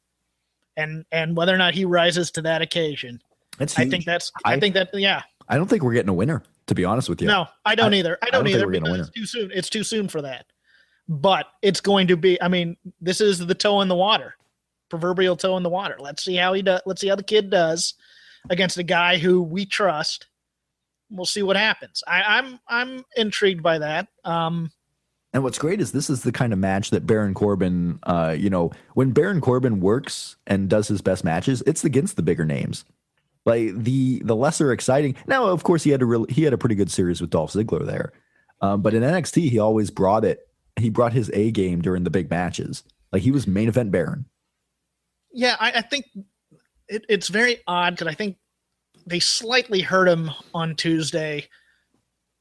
[0.76, 3.22] and and whether or not he rises to that occasion.
[3.58, 4.32] That's I think that's.
[4.44, 4.90] I, I- think that.
[4.94, 5.22] Yeah.
[5.52, 7.28] I don't think we're getting a winner, to be honest with you.
[7.28, 8.18] No, I don't I- either.
[8.22, 9.52] I I don't, don't think either because it's too soon.
[9.54, 10.46] It's too soon for that.
[11.08, 12.40] But it's going to be.
[12.42, 14.36] I mean, this is the toe in the water,
[14.90, 15.96] proverbial toe in the water.
[16.00, 16.82] Let's see how he does.
[16.86, 17.94] Let's see how the kid does
[18.50, 20.28] against a guy who we trust.
[21.12, 22.04] We'll see what happens.
[22.08, 24.08] I, I'm I'm intrigued by that.
[24.24, 24.72] Um,
[25.34, 28.50] And what's great is this is the kind of match that Baron Corbin, uh, you
[28.50, 32.86] know, when Baron Corbin works and does his best matches, it's against the bigger names.
[33.46, 35.16] Like the the lesser exciting.
[35.26, 37.54] Now, of course, he had a real he had a pretty good series with Dolph
[37.54, 38.14] Ziggler there,
[38.62, 40.48] um, but in NXT, he always brought it.
[40.76, 42.84] He brought his A game during the big matches.
[43.12, 44.26] Like he was main event Baron.
[45.32, 46.06] Yeah, I, I think
[46.88, 48.38] it, it's very odd because I think
[49.06, 51.48] they slightly hurt him on Tuesday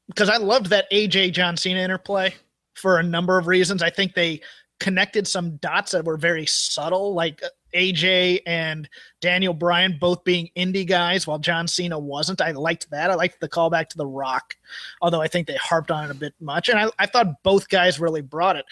[0.07, 2.33] because I loved that AJ John Cena interplay
[2.75, 3.83] for a number of reasons.
[3.83, 4.41] I think they
[4.79, 7.43] connected some dots that were very subtle, like
[7.75, 8.89] AJ and
[9.21, 12.41] Daniel Bryan both being indie guys while John Cena wasn't.
[12.41, 13.11] I liked that.
[13.11, 14.55] I liked the callback to The Rock,
[15.01, 16.69] although I think they harped on it a bit much.
[16.69, 18.65] And I, I thought both guys really brought it.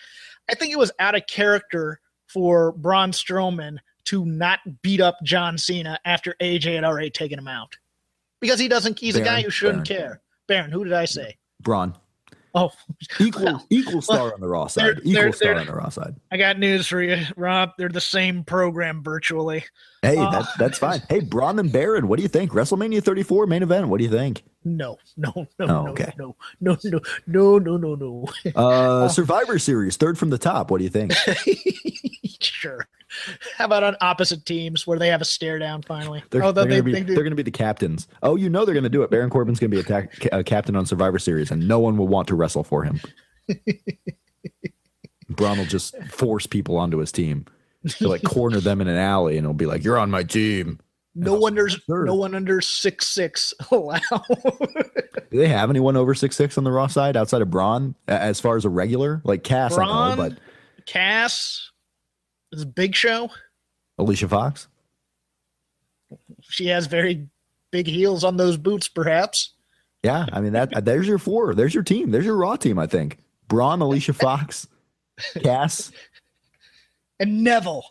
[0.49, 3.77] I think it was out of character for Braun Strowman
[4.07, 7.77] to not beat up John Cena after AJ had already taken him out.
[8.41, 10.01] Because he doesn't, he's a guy who shouldn't Baron.
[10.03, 10.21] care.
[10.47, 11.37] Baron, who did I say?
[11.61, 11.95] Braun,
[12.55, 12.71] Oh,
[13.19, 14.99] equal Well, equal star on the Raw they're- side.
[15.03, 16.15] Equal they're- star they're- on the Raw side.
[16.31, 17.71] I got news for you, Rob.
[17.77, 19.63] They're the same program virtually.
[20.01, 20.31] Hey, Oh.
[20.31, 21.01] that, that's fine.
[21.09, 22.51] Hey, Braun and Baron, what do you think?
[22.51, 23.87] WrestleMania 34 main event.
[23.89, 24.43] What do you think?
[24.75, 26.11] No, no, no, Oh, no, okay.
[26.17, 28.25] no, no, no, no, no, no, no.
[28.55, 30.69] Uh, Survivor Series, third from the top.
[30.69, 31.13] What do you think?
[32.41, 32.87] sure.
[33.57, 36.21] How about on opposite teams where they have a stare down finally?
[36.31, 38.07] They're, Although they're they, gonna be they do- they're gonna be the captains.
[38.21, 39.09] Oh, you know they're gonna do it.
[39.09, 42.07] Baron Corbin's gonna be a, ta- a captain on Survivor Series, and no one will
[42.09, 42.99] want to wrestle for him.
[45.29, 47.45] Braun will just force people onto his team.
[47.97, 50.79] He'll like corner them in an alley, and he'll be like, "You're on my team."
[51.17, 52.05] No one under Sure.
[52.05, 53.99] no one under six six allow.
[54.29, 58.39] Do they have anyone over six six on the Raw side outside of Braun, as
[58.39, 59.77] far as a regular like Cass?
[59.77, 60.37] I know, but
[60.85, 61.71] Cass
[62.51, 63.29] is a big show.
[63.97, 64.67] Alicia Fox.
[66.41, 67.27] She has very
[67.71, 69.53] big heels on those boots, perhaps.
[70.03, 70.85] Yeah, I mean that.
[70.85, 71.53] There's your four.
[71.55, 72.11] There's your team.
[72.11, 72.79] There's your Raw team.
[72.79, 73.17] I think
[73.49, 74.67] Braun, Alicia Fox,
[75.43, 75.91] Cass.
[77.19, 77.83] And Neville.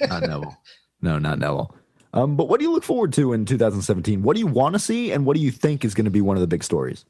[0.00, 0.56] not Neville.
[1.02, 1.74] No, not Neville.
[2.14, 4.22] Um, but what do you look forward to in 2017?
[4.22, 6.20] What do you want to see, and what do you think is going to be
[6.20, 7.04] one of the big stories?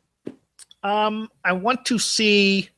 [0.83, 2.71] Um, I want to see.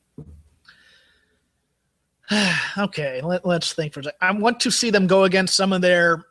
[2.77, 4.17] okay, let, let's think for a second.
[4.21, 6.25] I want to see them go against some of their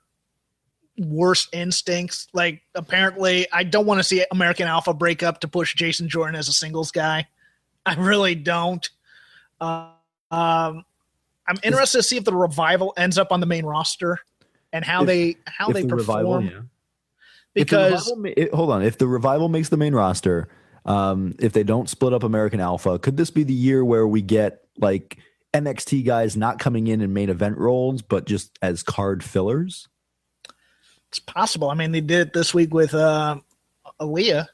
[0.98, 2.26] worst instincts.
[2.33, 6.35] Like, apparently, I don't want to see American Alpha break up to push Jason Jordan
[6.35, 7.28] as a singles guy.
[7.87, 8.88] I really don't.
[9.61, 9.90] Uh,
[10.30, 10.85] um,
[11.46, 14.18] I'm interested to see if the revival ends up on the main roster
[14.74, 16.44] and how If- they how they the perform.
[16.44, 16.50] yeah.
[17.54, 20.48] If the because revival it- hold on, if the revival makes the main roster,
[20.84, 24.20] um, if they don't split up American Alpha, could this be the year where we
[24.20, 25.16] get like
[25.54, 29.87] NXT guys not coming in in main event roles, but just as card fillers?
[31.08, 31.70] It's possible.
[31.70, 33.37] I mean, they did it this week with uh,
[34.00, 34.48] Aaliyah.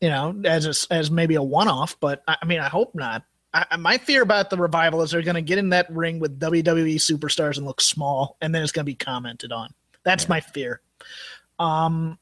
[0.00, 2.94] You know, as a, as maybe a one off, but I, I mean, I hope
[2.94, 3.24] not.
[3.54, 6.40] I, my fear about the revival is they're going to get in that ring with
[6.40, 9.74] WWE superstars and look small, and then it's going to be commented on.
[10.04, 10.30] That's yeah.
[10.30, 10.80] my fear.
[11.58, 12.18] Um,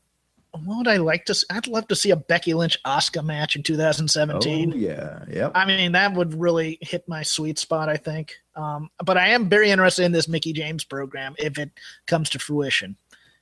[0.53, 1.35] what would I like to?
[1.35, 1.47] See?
[1.51, 4.73] I'd love to see a Becky Lynch Asuka match in 2017.
[4.73, 5.51] Oh, yeah, yeah.
[5.55, 7.89] I mean, that would really hit my sweet spot.
[7.89, 8.37] I think.
[8.57, 11.71] Um, but I am very interested in this Mickie James program if it
[12.07, 12.97] comes to fruition.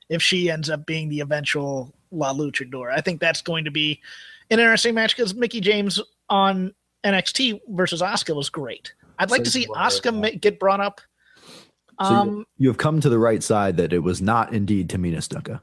[0.07, 4.01] If she ends up being the eventual La Luchador, I think that's going to be
[4.51, 5.99] an interesting match because Mickie James
[6.29, 8.93] on NXT versus Asuka was great.
[9.17, 11.01] I'd like so to see Asuka get brought up.
[11.97, 15.17] Um, so you have come to the right side that it was not indeed Tamina
[15.17, 15.61] Snuka.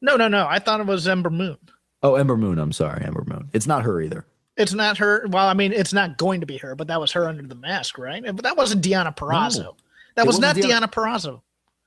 [0.00, 0.46] No, no, no.
[0.48, 1.58] I thought it was Ember Moon.
[2.02, 2.58] Oh, Ember Moon.
[2.58, 3.50] I'm sorry, Ember Moon.
[3.52, 4.26] It's not her either.
[4.56, 5.26] It's not her.
[5.28, 7.54] Well, I mean, it's not going to be her, but that was her under the
[7.54, 8.22] mask, right?
[8.24, 9.58] But that wasn't Deonna Purrazzo.
[9.58, 9.76] No,
[10.14, 11.42] that was not Deonna Purrazzo.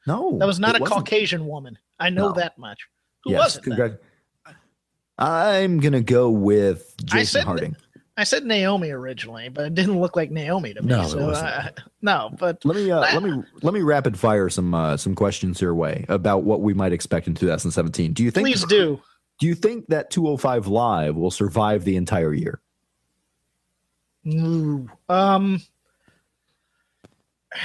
[0.06, 0.97] No, that was not a wasn't.
[0.97, 1.78] Caucasian woman.
[1.99, 2.34] I know no.
[2.34, 2.88] that much.
[3.23, 3.71] Who yes, was it?
[3.71, 3.97] Congr-
[5.17, 7.75] I'm gonna go with Jason Harding.
[8.19, 10.89] I said Naomi originally, but it didn't look like Naomi to me.
[10.89, 11.69] No, so, uh,
[12.01, 12.29] no.
[12.38, 15.73] But let me uh, let me let me rapid fire some uh, some questions your
[15.73, 18.12] way about what we might expect in 2017.
[18.12, 18.45] Do you think?
[18.45, 18.99] Please do.
[19.39, 22.60] Do you think that 205 Live will survive the entire year?
[24.27, 25.62] Ooh, um,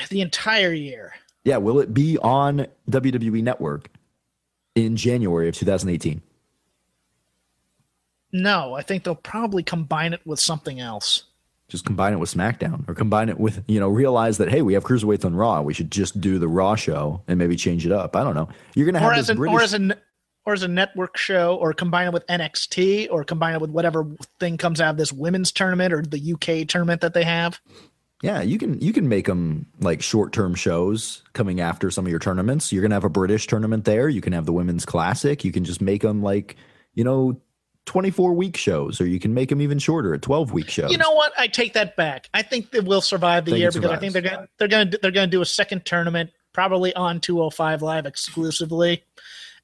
[0.08, 1.14] the entire year.
[1.42, 3.90] Yeah, will it be on WWE Network
[4.76, 6.22] in January of 2018?
[8.34, 11.22] No, I think they'll probably combine it with something else.
[11.68, 14.74] Just combine it with SmackDown or combine it with, you know, realize that, hey, we
[14.74, 15.62] have Cruiserweights on Raw.
[15.62, 18.16] We should just do the Raw show and maybe change it up.
[18.16, 18.48] I don't know.
[18.74, 19.96] You're going to have or as, an, British- or, as a,
[20.46, 24.04] or as a network show or combine it with NXT or combine it with whatever
[24.40, 27.60] thing comes out of this women's tournament or the UK tournament that they have.
[28.20, 32.10] Yeah, you can you can make them like short term shows coming after some of
[32.10, 32.72] your tournaments.
[32.72, 34.08] You're gonna have a British tournament there.
[34.08, 35.44] You can have the women's classic.
[35.44, 36.56] You can just make them like
[36.94, 37.38] you know
[37.86, 40.90] 24 week shows or you can make them even shorter at 12 week shows.
[40.90, 41.32] You know what?
[41.38, 42.28] I take that back.
[42.32, 44.90] I think they will survive the year because I think they're going to they're going
[44.90, 49.04] to they're going to do a second tournament probably on 205 live exclusively.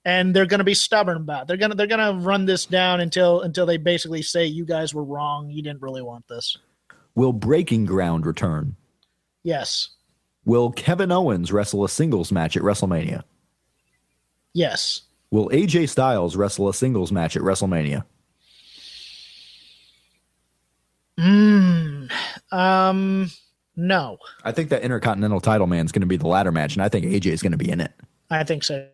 [0.04, 1.42] And they're going to be stubborn about.
[1.42, 1.48] It.
[1.48, 4.64] They're going to they're going to run this down until until they basically say you
[4.64, 5.50] guys were wrong.
[5.50, 6.56] You didn't really want this.
[7.14, 8.76] Will Breaking Ground return?
[9.42, 9.90] Yes.
[10.44, 13.24] Will Kevin Owens wrestle a singles match at WrestleMania?
[14.54, 15.02] Yes.
[15.30, 18.04] Will AJ Styles wrestle a singles match at WrestleMania?
[21.18, 22.10] Mm,
[22.50, 23.30] um,
[23.76, 24.18] no.
[24.42, 26.88] I think that Intercontinental title man is going to be the ladder match, and I
[26.88, 27.92] think AJ is going to be in it.
[28.30, 28.88] I think so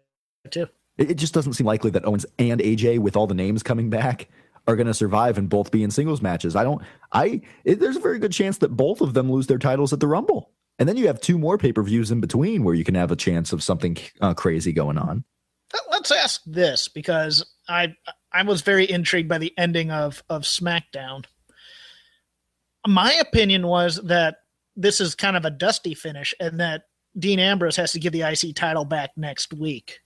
[0.51, 0.67] too.
[0.99, 3.89] It, it just doesn't seem likely that Owens and AJ, with all the names coming
[3.89, 4.29] back,
[4.67, 6.55] are going to survive and both be in singles matches.
[6.55, 6.83] I don't.
[7.13, 10.01] I it, there's a very good chance that both of them lose their titles at
[10.01, 12.85] the Rumble, and then you have two more pay per views in between where you
[12.85, 15.25] can have a chance of something uh, crazy going on
[15.91, 17.95] let's ask this because I
[18.33, 21.25] I was very intrigued by the ending of of SmackDown.
[22.87, 24.37] My opinion was that
[24.77, 26.85] this is kind of a dusty finish, and that
[27.19, 30.01] Dean Ambrose has to give the IC title back next week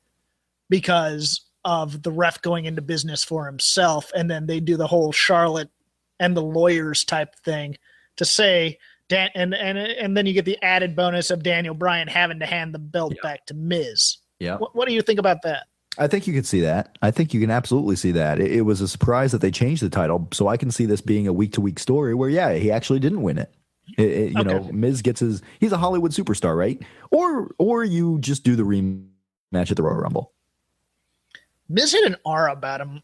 [0.69, 5.13] because of the ref going into business for himself, and then they do the whole
[5.13, 5.71] Charlotte
[6.19, 7.77] and the lawyers type thing
[8.17, 8.79] to say
[9.09, 12.47] Dan, and and and then you get the added bonus of Daniel Bryan having to
[12.47, 13.23] hand the belt yeah.
[13.23, 14.19] back to Miz.
[14.41, 14.57] Yeah.
[14.57, 15.67] What, what, do you think about that?
[15.99, 16.97] I think you can see that.
[17.03, 18.41] I think you can absolutely see that.
[18.41, 21.01] It, it was a surprise that they changed the title, so I can see this
[21.01, 23.53] being a week to week story where, yeah, he actually didn't win it.
[23.99, 24.49] it, it you okay.
[24.49, 25.43] know, Miz gets his.
[25.61, 26.81] He's a Hollywood superstar, right?
[27.11, 30.33] Or or you just do the rematch at the Royal Rumble.
[31.69, 33.03] Miz had an aura about him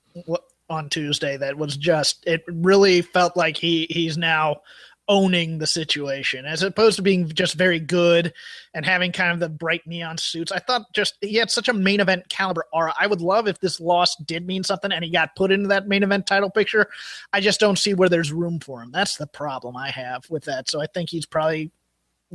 [0.71, 2.27] on Tuesday that was just.
[2.27, 4.63] It really felt like he he's now
[5.09, 8.33] owning the situation as opposed to being just very good
[8.75, 10.51] and having kind of the bright neon suits.
[10.51, 12.93] I thought just he had such a main event caliber aura.
[12.99, 15.87] I would love if this loss did mean something and he got put into that
[15.87, 16.89] main event title picture.
[17.33, 18.91] I just don't see where there's room for him.
[18.91, 20.69] That's the problem I have with that.
[20.69, 21.71] So I think he's probably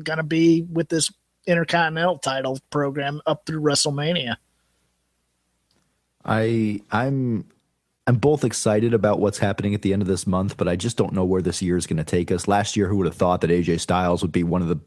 [0.01, 1.12] going to be with this
[1.47, 4.36] Intercontinental title program up through WrestleMania.
[6.23, 7.45] I I'm
[8.08, 10.97] I'm both excited about what's happening at the end of this month, but I just
[10.97, 12.47] don't know where this year is going to take us.
[12.47, 14.80] Last year, who would have thought that AJ Styles would be one of the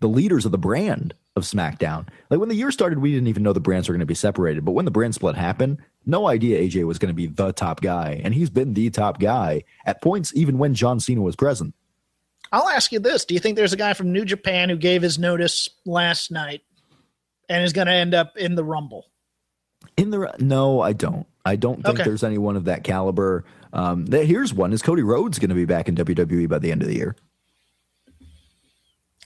[0.00, 2.08] the leaders of the brand of SmackDown?
[2.30, 4.14] Like when the year started, we didn't even know the brands were going to be
[4.14, 4.64] separated.
[4.64, 7.80] But when the brand split happened, no idea AJ was going to be the top
[7.80, 11.74] guy, and he's been the top guy at points even when John Cena was present.
[12.52, 15.02] I'll ask you this: Do you think there's a guy from New Japan who gave
[15.02, 16.62] his notice last night
[17.48, 19.06] and is going to end up in the Rumble?
[19.96, 21.26] In the no, I don't.
[21.44, 22.04] I don't think okay.
[22.04, 23.44] there's anyone of that caliber.
[23.72, 26.82] Um, here's one: Is Cody Rhodes going to be back in WWE by the end
[26.82, 27.16] of the year?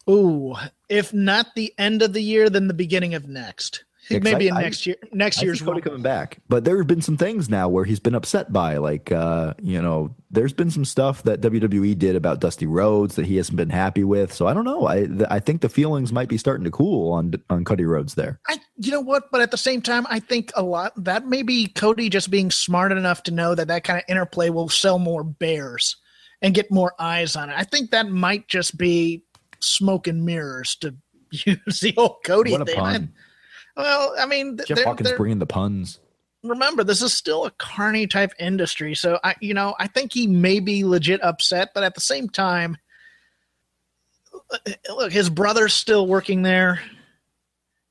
[0.09, 0.55] Ooh,
[0.89, 3.85] if not the end of the year, then the beginning of next.
[4.11, 7.03] Maybe in I- next year, next I year's Cody coming back, but there have been
[7.03, 10.85] some things now where he's been upset by, like uh, you know, there's been some
[10.85, 14.33] stuff that WWE did about Dusty Rhodes that he hasn't been happy with.
[14.33, 14.87] So I don't know.
[14.87, 18.15] I th- I think the feelings might be starting to cool on on Cody Rhodes
[18.15, 18.41] there.
[18.49, 19.31] I, you know what?
[19.31, 22.51] But at the same time, I think a lot that may be Cody just being
[22.51, 25.97] smart enough to know that that kind of interplay will sell more bears
[26.43, 27.55] and get more eyes on it.
[27.57, 29.25] I think that might just be
[29.61, 30.95] smoke and mirrors to
[31.31, 33.13] use the old Cody What thing.
[33.79, 36.01] Well, I mean, th- Jeff they're- Hawkins they're- bringing the puns.
[36.43, 40.29] remember this is still a carny type industry so i you know i think he
[40.29, 42.77] may be legit upset but at the same time
[44.53, 44.59] uh,
[44.95, 46.81] look his brother's still working there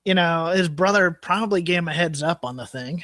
[0.06, 3.04] you know his brother probably gave him a heads up on the thing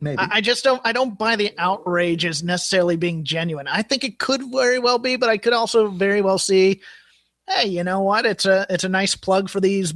[0.00, 0.18] Maybe.
[0.18, 4.04] I, I just don't i don't buy the outrage as necessarily being genuine i think
[4.04, 6.80] it could very well be but i could also very well see
[7.48, 9.92] hey you know what it's a it's a nice plug for these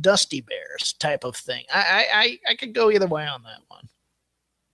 [0.00, 3.60] dusty bears type of thing i i i, I could go either way on that
[3.68, 3.88] one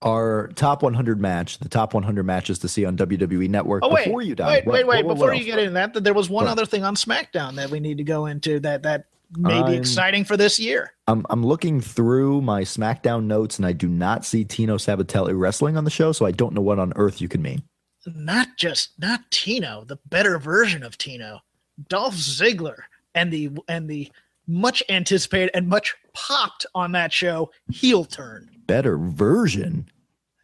[0.01, 3.83] Our top 100 match, the top 100 matches to see on WWE Network.
[3.83, 5.05] Oh wait, before you die, wait, what- wait, wait!
[5.05, 7.69] what- what Before you get into that, there was one other thing on SmackDown that
[7.69, 9.07] we need to go into that that
[9.37, 10.93] may be I'm- exciting for this year.
[11.07, 15.75] I'm I'm looking through my SmackDown notes and I do not see Tino Sabbatelli wrestling
[15.75, 17.63] on the show, so I don't know what on earth you can mean.
[18.05, 21.41] Not just not Tino, the better version of Tino,
[21.89, 22.77] Dolph Ziggler,
[23.13, 24.09] and the and the
[24.49, 28.49] much anticipated and much popped on that show heel turn.
[28.67, 29.87] Better version.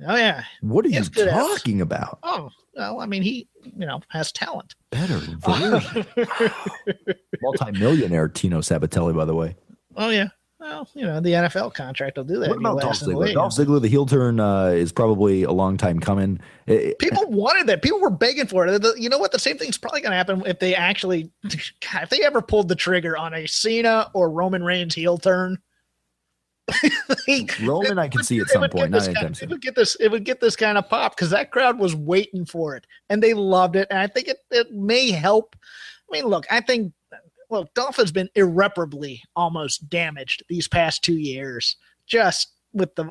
[0.07, 0.43] Oh yeah.
[0.61, 1.47] What are He you has good abs.
[1.47, 2.19] talking about?
[2.23, 4.75] Oh well, I mean he you know has talent.
[4.91, 6.05] Better version.
[7.41, 9.55] Multi-millionaire Tino Sabbatelli, by the way.
[9.95, 10.27] Oh yeah.
[10.65, 12.49] Well, you know the NFL contract will do that.
[12.49, 13.33] What about Dolph Ziggler?
[13.33, 16.39] Dolph Ziggler, the heel turn uh, is probably a long time coming.
[16.65, 17.83] It- People wanted that.
[17.83, 18.81] People were begging for it.
[18.81, 19.31] The- you know what?
[19.31, 22.67] The same thing's probably going to happen if they actually, God, if they ever pulled
[22.67, 25.59] the trigger on a Cena or Roman Reigns heel turn.
[27.63, 29.95] Roman, I can see at some point, not kind- It would get this.
[29.99, 33.21] It would get this kind of pop because that crowd was waiting for it and
[33.21, 33.87] they loved it.
[33.91, 35.55] And I think it, it may help.
[36.09, 36.91] I mean, look, I think
[37.55, 43.09] look, Dolph has been irreparably almost damaged these past two years, just with the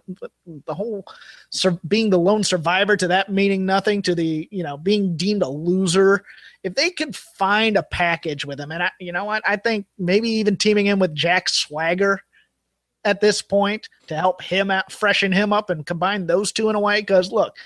[0.66, 1.04] the whole
[1.50, 5.42] sur- being the lone survivor to that meaning nothing to the you know being deemed
[5.42, 6.24] a loser.
[6.62, 9.86] If they could find a package with him, and I, you know what, I think
[9.98, 12.20] maybe even teaming in with Jack Swagger
[13.04, 16.76] at this point to help him out, freshen him up, and combine those two in
[16.76, 17.00] a way.
[17.00, 17.56] Because look,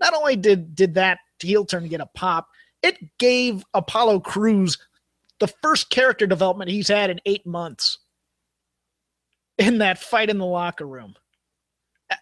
[0.00, 2.48] not only did did that heel turn get a pop,
[2.82, 4.78] it gave Apollo Crews
[5.40, 7.98] the first character development he's had in eight months
[9.58, 11.14] in that fight in the locker room.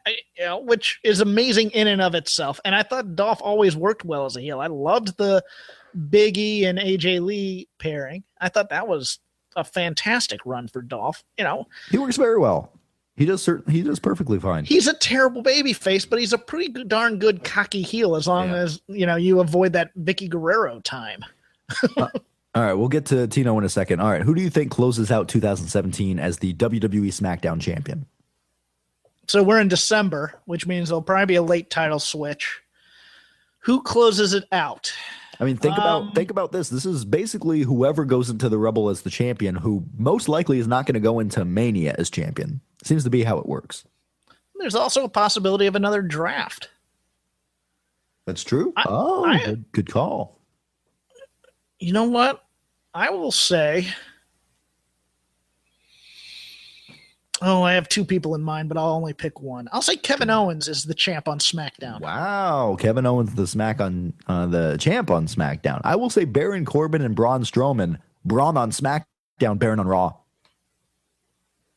[0.06, 2.60] I- You know, which is amazing in and of itself.
[2.64, 4.60] And I thought Dolph always worked well as a heel.
[4.60, 5.44] I loved the
[5.96, 8.24] Vickie and AJ Lee pairing.
[8.40, 9.18] I thought that was
[9.56, 11.22] a fantastic run for Dolph.
[11.36, 12.72] You know, He works very well.
[13.16, 13.70] He does certain.
[13.70, 14.64] He does perfectly fine.
[14.64, 18.26] he's a terrible baby face, but he's a pretty good, darn good cocky heel as
[18.26, 18.56] long Yeah.
[18.56, 21.22] as you know you avoid that Vickie Guerrero time.
[21.98, 22.08] Uh,
[22.54, 24.00] All right, we'll get to Tino in a second.
[24.00, 28.04] All right, who do you think closes out 2017 as the WWE SmackDown champion?
[29.26, 32.60] So we're in December, which means there'll probably be a late title switch.
[33.60, 34.92] Who closes it out?
[35.40, 36.68] I mean, think Um, about think about this.
[36.68, 40.66] This is basically whoever goes into the Rumble as the champion, who most likely is
[40.68, 42.60] not going to go into Mania as champion.
[42.84, 43.84] Seems to be how it works.
[44.58, 46.68] There's also a possibility of another draft.
[48.26, 48.72] That's true.
[48.76, 50.38] I- oh, I- good, good call.
[51.82, 52.44] You know what?
[52.94, 53.88] I will say.
[57.44, 59.68] Oh, I have two people in mind, but I'll only pick one.
[59.72, 62.00] I'll say Kevin Owens is the champ on SmackDown.
[62.00, 65.80] Wow, Kevin Owens, the Smack on uh, the champ on SmackDown.
[65.82, 67.98] I will say Baron Corbin and Braun Strowman.
[68.24, 70.14] Braun on SmackDown, Baron on Raw.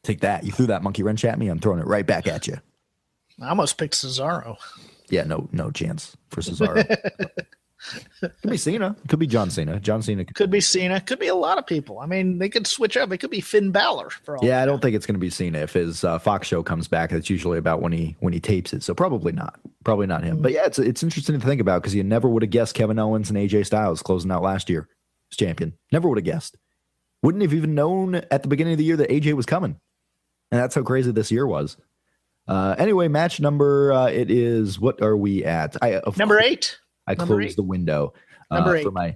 [0.04, 0.44] Take that.
[0.44, 1.48] You threw that monkey wrench at me.
[1.48, 2.58] I'm throwing it right back at you.
[3.42, 4.58] I almost picked Cesaro.
[5.10, 6.86] Yeah, no, no chance for Cesaro.
[8.22, 8.96] Could be Cena.
[9.08, 9.80] Could be John Cena.
[9.80, 10.26] John Cena.
[10.26, 11.00] Could, Could be Cena.
[11.02, 12.00] Could be a lot of people.
[12.00, 13.12] I mean, they could switch up.
[13.12, 14.46] It could be Finn Balor for all.
[14.46, 16.88] yeah, I don't think it's going to be Cena if his uh, Fox show comes
[16.88, 17.10] back.
[17.12, 18.84] That's usually about when he when he tapes it.
[18.84, 19.60] So probably not.
[19.84, 20.42] Probably not him.
[20.42, 23.00] But yeah, it's it's interesting to think about because you never would have guessed Kevin
[23.00, 24.88] Owens and AJ Styles closing out last year
[25.32, 25.74] as champion.
[25.92, 26.58] Never would have guessed.
[27.22, 29.80] Wouldn't have even known at the beginning of the year that AJ was coming.
[30.52, 31.78] And that's how crazy this year was.
[32.48, 34.80] Uh, anyway, match number uh, it is.
[34.80, 35.76] What are we at?
[35.82, 36.78] I Number eight.
[37.08, 37.56] I Number closed eight.
[37.56, 38.14] the window
[38.52, 39.16] uh, for my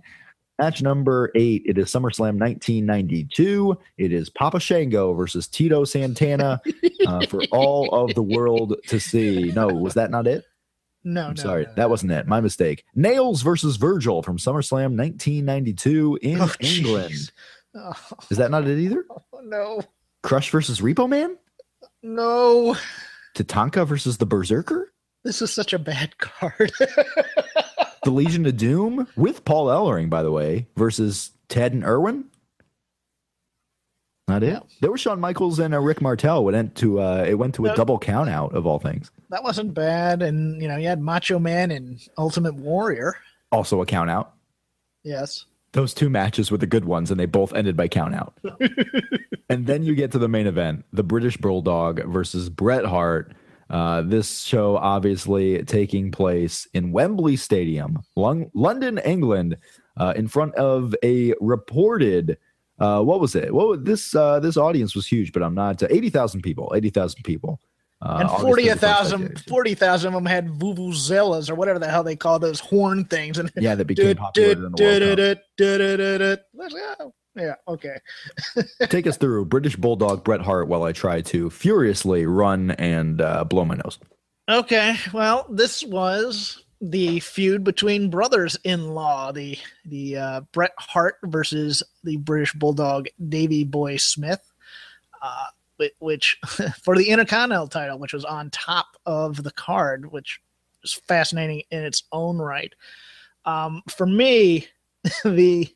[0.60, 1.64] match number eight.
[1.66, 3.78] It is SummerSlam 1992.
[3.98, 6.62] It is Papa Shango versus Tito Santana
[7.08, 9.52] uh, for all of the world to see.
[9.56, 10.44] No, was that not it?
[11.06, 12.28] No, I'm no, sorry, no, that wasn't it.
[12.28, 12.84] My mistake.
[12.98, 16.52] Nailz versus Virgil from SummerSlam 1992 in Oh.
[16.60, 17.32] England.
[17.76, 17.94] Oh,
[18.30, 19.06] Is that not it either?
[19.44, 19.82] no.
[20.24, 21.38] Crush versus Repo Man?
[22.04, 22.76] No,
[23.36, 24.92] Tatanka versus the Berserker,
[25.24, 26.72] this is such a bad card.
[28.04, 32.26] the Legion of Doom with Paul Ellering, by the way, versus Ted and Irwin.
[34.28, 34.54] Not it.
[34.54, 34.60] Yeah.
[34.82, 36.40] There were Shawn Michaels and uh, Rick Martel.
[36.48, 37.76] It went to uh, it went to a No.
[37.76, 39.10] double count out of all things.
[39.32, 43.16] that wasn't bad, and you know you had Macho Man and Ultimate Warrior.
[43.52, 44.34] Also a count out.
[45.04, 45.46] Yes.
[45.72, 48.38] Those two matches were the good ones, and they both ended by count out.
[49.50, 53.34] and then you get to the main event: the British Bulldog versus Bret Hart.
[53.70, 59.58] Uh, this show obviously taking place in Wembley Stadium, Lon- London, England,
[59.98, 62.38] uh, in front of a reported.
[62.80, 63.54] Uh, what was it?
[63.54, 64.16] What was this?
[64.16, 65.84] Uh, this audience was huge, but I'm not.
[65.84, 66.72] Uh, Eighty thousand people.
[66.76, 67.60] Eighty thousand people.
[68.02, 72.16] Uh, and August 40,000 31st, 40,000 of them had vuvuzelas or whatever the hell they
[72.16, 73.38] call those horn things.
[73.38, 74.78] And Yeah, that became popular in the World
[75.18, 77.14] Cup.
[77.40, 77.98] Yeah, okay.
[78.90, 83.46] Take us through British Bulldog Bret Hart while I try to furiously run and uh,
[83.46, 83.98] blow my nose.
[84.50, 92.18] Okay, well, this was the feud between brothers-in-law, the the uh, Bret Hart versus the
[92.18, 94.42] British Bulldog Davy Boy Smith,
[95.22, 95.46] uh,
[96.00, 96.40] which
[96.84, 100.42] for the Intercontinental title, which was on top of the card, which
[100.84, 102.74] is fascinating in its own right.
[103.46, 104.68] Um, for me,
[105.24, 105.68] the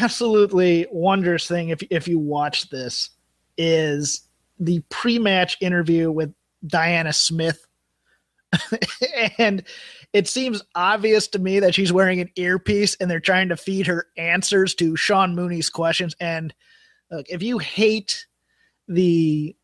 [0.00, 3.10] absolutely wondrous thing, if if you watch this,
[3.56, 4.22] is
[4.58, 6.32] the pre-match interview with
[6.66, 7.66] Diana Smith
[9.38, 9.64] and
[10.12, 13.86] it seems obvious to me that she's wearing an earpiece and they're trying to feed
[13.86, 16.14] her answers to Sean Mooney's questions.
[16.20, 16.52] And
[17.10, 18.26] look, if you hate
[18.88, 19.56] the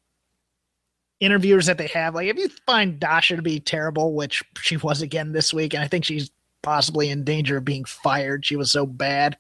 [1.20, 5.02] interviewers that they have, like if you find Dasha to be terrible, which she was
[5.02, 6.30] again this week, and I think she's
[6.62, 9.36] possibly in danger of being fired, she was so bad.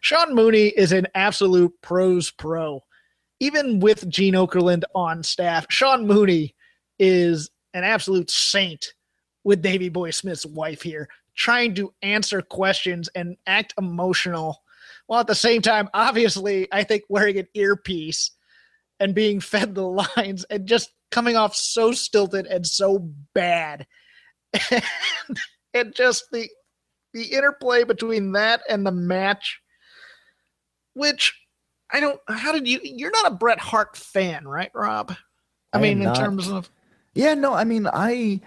[0.00, 2.82] Sean Mooney is an absolute pros pro.
[3.40, 6.54] Even with Gene Okerlund on staff, Sean Mooney
[6.98, 8.94] is an absolute saint
[9.44, 14.62] with Davy Boy Smith's wife here, trying to answer questions and act emotional,
[15.06, 18.32] while at the same time, obviously, I think wearing an earpiece
[19.00, 19.82] and being fed the
[20.16, 23.86] lines and just coming off so stilted and so bad.
[24.70, 25.38] And,
[25.74, 26.48] and just the
[27.18, 29.60] the interplay between that and the match,
[30.94, 31.34] which
[31.90, 35.14] I don't how did you you're not a Bret Hart fan, right, Rob?
[35.72, 36.16] I, I mean, in not.
[36.16, 36.70] terms of
[37.14, 38.40] Yeah, no, I mean, I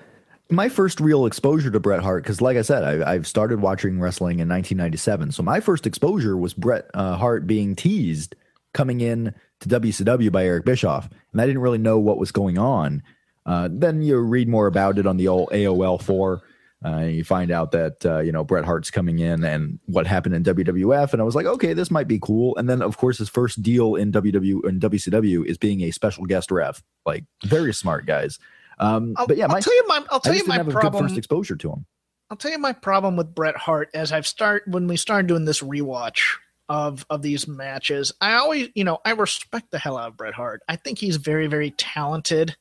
[0.52, 4.00] my first real exposure to Bret Hart because, like I said, I, I've started watching
[4.00, 5.32] wrestling in 1997.
[5.32, 8.36] So my first exposure was Bret uh, Hart being teased
[8.74, 12.58] coming in to WCW by Eric Bischoff, and I didn't really know what was going
[12.58, 13.02] on.
[13.46, 16.42] Uh, then you read more about it on the old AOL four.
[16.84, 20.34] Uh, you find out that uh, you know Bret Hart's coming in and what happened
[20.34, 22.56] in WWF, and I was like, okay, this might be cool.
[22.58, 26.26] And then, of course, his first deal in WW in WCW is being a special
[26.26, 26.82] guest ref.
[27.06, 28.40] Like, very smart guys.
[28.80, 30.68] Um, but yeah, I'll my, tell you my I'll I tell you my didn't have
[30.68, 31.06] a good problem.
[31.06, 31.86] first exposure to him.
[32.32, 35.46] I'll tell you my problem with Bret Hart as I've start when we started doing
[35.46, 36.22] this rewatch
[36.68, 38.12] of of these matches.
[38.22, 40.62] I always, you know, I respect the hell out of Bret Hart.
[40.68, 42.56] I think he's very very talented.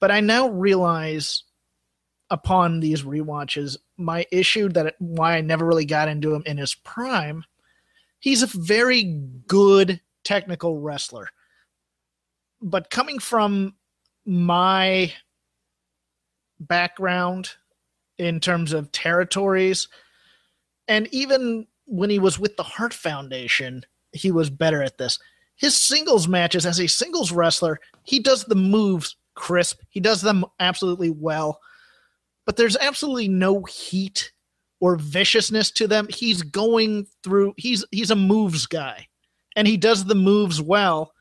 [0.00, 1.42] But I now realize
[2.30, 6.74] upon these rewatches my issue that why I never really got into him in his
[6.74, 7.44] prime.
[8.18, 9.04] He's a very
[9.46, 11.28] good technical wrestler.
[12.60, 13.74] But coming from
[14.24, 15.12] my
[16.58, 17.52] background
[18.18, 19.88] in terms of territories.
[20.88, 25.18] And even when he was with the Hart Foundation, he was better at this.
[25.56, 29.80] His singles matches as a singles wrestler, he does the moves crisp.
[29.90, 31.60] He does them absolutely well.
[32.46, 34.32] But there's absolutely no heat
[34.80, 36.06] or viciousness to them.
[36.08, 39.06] He's going through he's he's a moves guy.
[39.56, 41.12] And he does the moves well.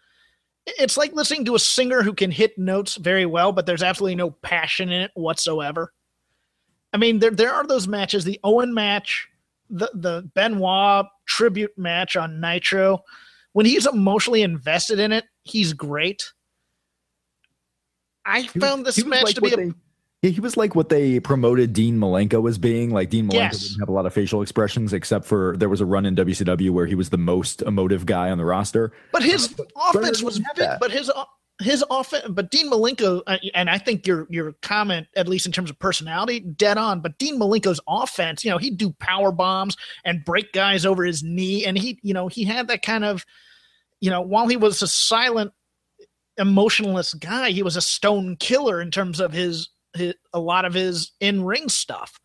[0.65, 4.15] It's like listening to a singer who can hit notes very well, but there's absolutely
[4.15, 5.93] no passion in it whatsoever.
[6.93, 9.27] I mean, there there are those matches, the Owen match,
[9.69, 13.03] the the Benoit tribute match on Nitro.
[13.53, 16.23] When he's emotionally invested in it, he's great.
[18.25, 19.73] I found this match like to be a they-
[20.25, 22.89] yeah, he was like what they promoted Dean Malenko as being.
[22.89, 23.59] Like Dean Malenko Yes.
[23.59, 26.71] didn't have a lot of facial expressions, except for there was a run in WCW
[26.71, 28.91] where he was the most emotive guy on the roster.
[29.11, 31.11] But his offense was big, but his
[31.61, 35.51] his offense, but Dean Malenko, uh, and I think your your comment, at least in
[35.51, 36.99] terms of personality, dead on.
[36.99, 41.23] But Dean Malenko's offense, you know, he'd do power bombs and break guys over his
[41.23, 43.25] knee, and he, you know, he had that kind of,
[44.01, 45.53] you know, while he was a silent,
[46.37, 50.73] emotionless guy, he was a stone killer in terms of his, his a lot of
[50.73, 52.19] his in ring stuff.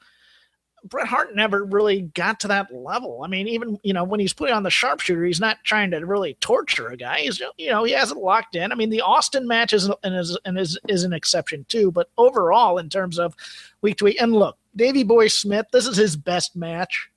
[0.85, 3.21] Bret Hart never really got to that level.
[3.23, 6.05] I mean, even you know when he's putting on the sharpshooter, he's not trying to
[6.05, 7.21] really torture a guy.
[7.21, 8.73] He's you know he has it locked in.
[8.73, 11.91] I mean, the Austin match is and is and is, is an exception too.
[11.91, 13.35] But overall, in terms of
[13.83, 17.11] week to week, and look, Davy Boy Smith, this is his best match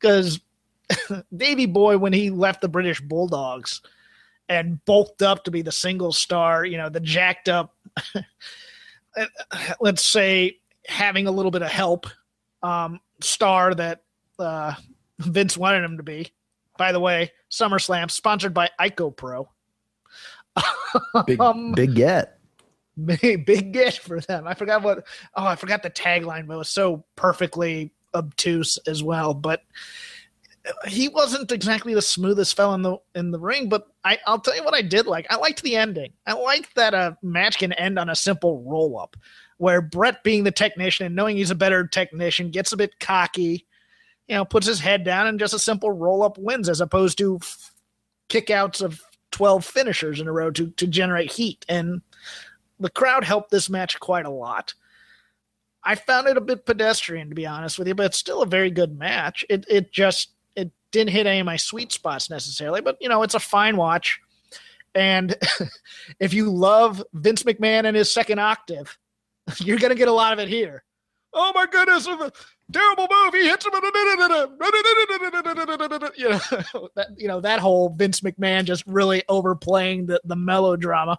[0.00, 0.40] because
[1.36, 3.82] Davy Boy when he left the British Bulldogs
[4.48, 7.74] and bulked up to be the single star, you know, the jacked up,
[9.80, 12.06] let's say having a little bit of help
[12.62, 14.02] um, star that
[14.38, 14.74] uh,
[15.18, 16.32] Vince wanted him to be.
[16.78, 19.48] By the way, SummerSlam sponsored by Ico Pro.
[21.26, 22.38] Big, um, big get.
[23.04, 24.46] Big, big get for them.
[24.46, 25.06] I forgot what.
[25.34, 29.34] Oh, I forgot the tagline, but it was so perfectly obtuse as well.
[29.34, 29.60] But
[30.86, 33.68] he wasn't exactly the smoothest fella in the in the ring.
[33.68, 35.26] But I, I'll tell you what I did like.
[35.30, 36.12] I liked the ending.
[36.26, 39.16] I liked that a match can end on a simple roll up
[39.58, 43.66] where Bret, being the technician and knowing he's a better technician, gets a bit cocky,
[44.28, 47.18] you know, puts his head down and just a simple roll up wins as opposed
[47.18, 47.40] to
[48.28, 49.00] kickouts of
[49.30, 51.64] 12 finishers in a row to, to generate heat.
[51.68, 52.02] And
[52.78, 54.74] the crowd helped this match quite a lot.
[55.82, 58.46] I found it a bit pedestrian, to be honest with you, but it's still a
[58.46, 59.44] very good match.
[59.48, 60.30] It, it just,
[60.96, 64.20] didn't hit any of my sweet spots necessarily, but you know, it's a fine watch.
[64.94, 65.34] And
[66.20, 68.98] if you love Vince McMahon and his second octave,
[69.60, 70.84] You're going to get a lot of it here.
[71.32, 72.06] Oh my goodness,
[72.72, 73.34] terrible move.
[73.34, 73.72] He hits him.
[73.74, 73.80] You
[76.30, 81.18] know, that, you know, that whole Vince McMahon just really overplaying the, the melodrama.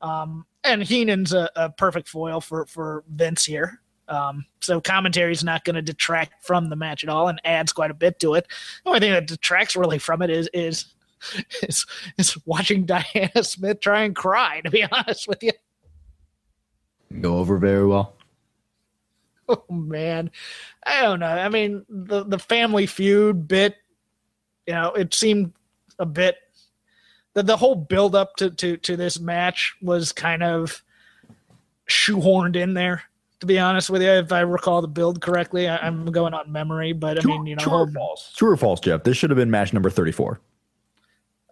[0.00, 3.80] Um, and Heenan's a, a, perfect foil for, for Vince here.
[4.08, 7.72] Um, so commentary is not going to detract from the match at all and adds
[7.72, 8.46] quite a bit to it.
[8.84, 10.86] The only thing that detracts really from it is, is,
[11.62, 11.84] is,
[12.16, 15.52] is watching Diana Smith try and cry, to be honest with you
[17.20, 18.14] go over very well?
[19.50, 20.30] Oh man,
[20.84, 21.26] I don't know.
[21.26, 23.76] I mean, the the family feud bit,
[24.66, 25.54] you know, it seemed
[25.98, 26.36] a bit
[27.32, 30.82] the the whole build up to to to this match was kind of
[31.88, 33.04] shoehorned in there.
[33.40, 36.50] To be honest with you, if I recall the build correctly, I, am going on
[36.50, 38.32] memory, but I mean, you know, true or false?
[38.36, 39.04] True or false, Jeff?
[39.04, 40.40] This should have been match number thirty-four.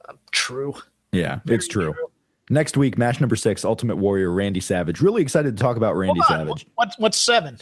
[0.09, 0.74] Uh, true.
[1.12, 1.93] Yeah, Very it's true.
[1.93, 2.11] true.
[2.51, 5.01] Next week, match number six, Ultimate Warrior Randy Savage.
[5.01, 6.66] Really excited to talk about Randy Savage.
[6.74, 7.59] What's what's seven?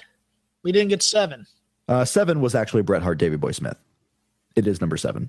[0.62, 1.46] We didn't get seven.
[1.86, 3.76] Uh, seven was actually Bret Hart, Davy Boy Smith.
[4.56, 5.28] It is number seven.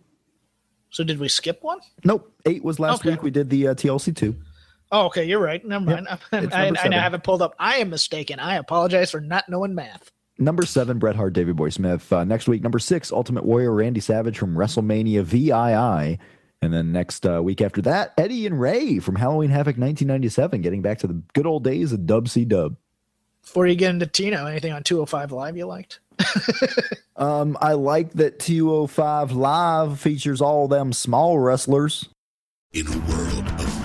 [0.90, 1.80] So did we skip one?
[2.06, 2.32] Nope.
[2.46, 3.12] Eight was last okay.
[3.12, 3.24] week.
[3.24, 4.36] We did the uh, TLC two.
[4.96, 5.26] Oh, okay.
[5.26, 5.64] You're right.
[5.66, 6.08] Never mind.
[6.32, 6.54] Yep.
[6.54, 7.54] I, I, I haven't pulled up.
[7.60, 8.40] I am mistaken.
[8.40, 10.12] I apologize for not knowing math.
[10.38, 12.12] Number seven, Bret Hart, David Boy Smith.
[12.12, 16.20] Uh, next week, number six, Ultimate Warrior Randy Savage from WrestleMania VII.
[16.62, 20.82] And then next uh, week after that, Eddie and Ray from Halloween Havoc 1997, getting
[20.82, 22.78] back to the good old days of Dub C Dub.
[23.42, 26.00] Before you get into Tino, anything on 205 Live you liked?
[27.18, 32.08] um, I like that 205 Live features all them small wrestlers.
[32.74, 33.85] In a world of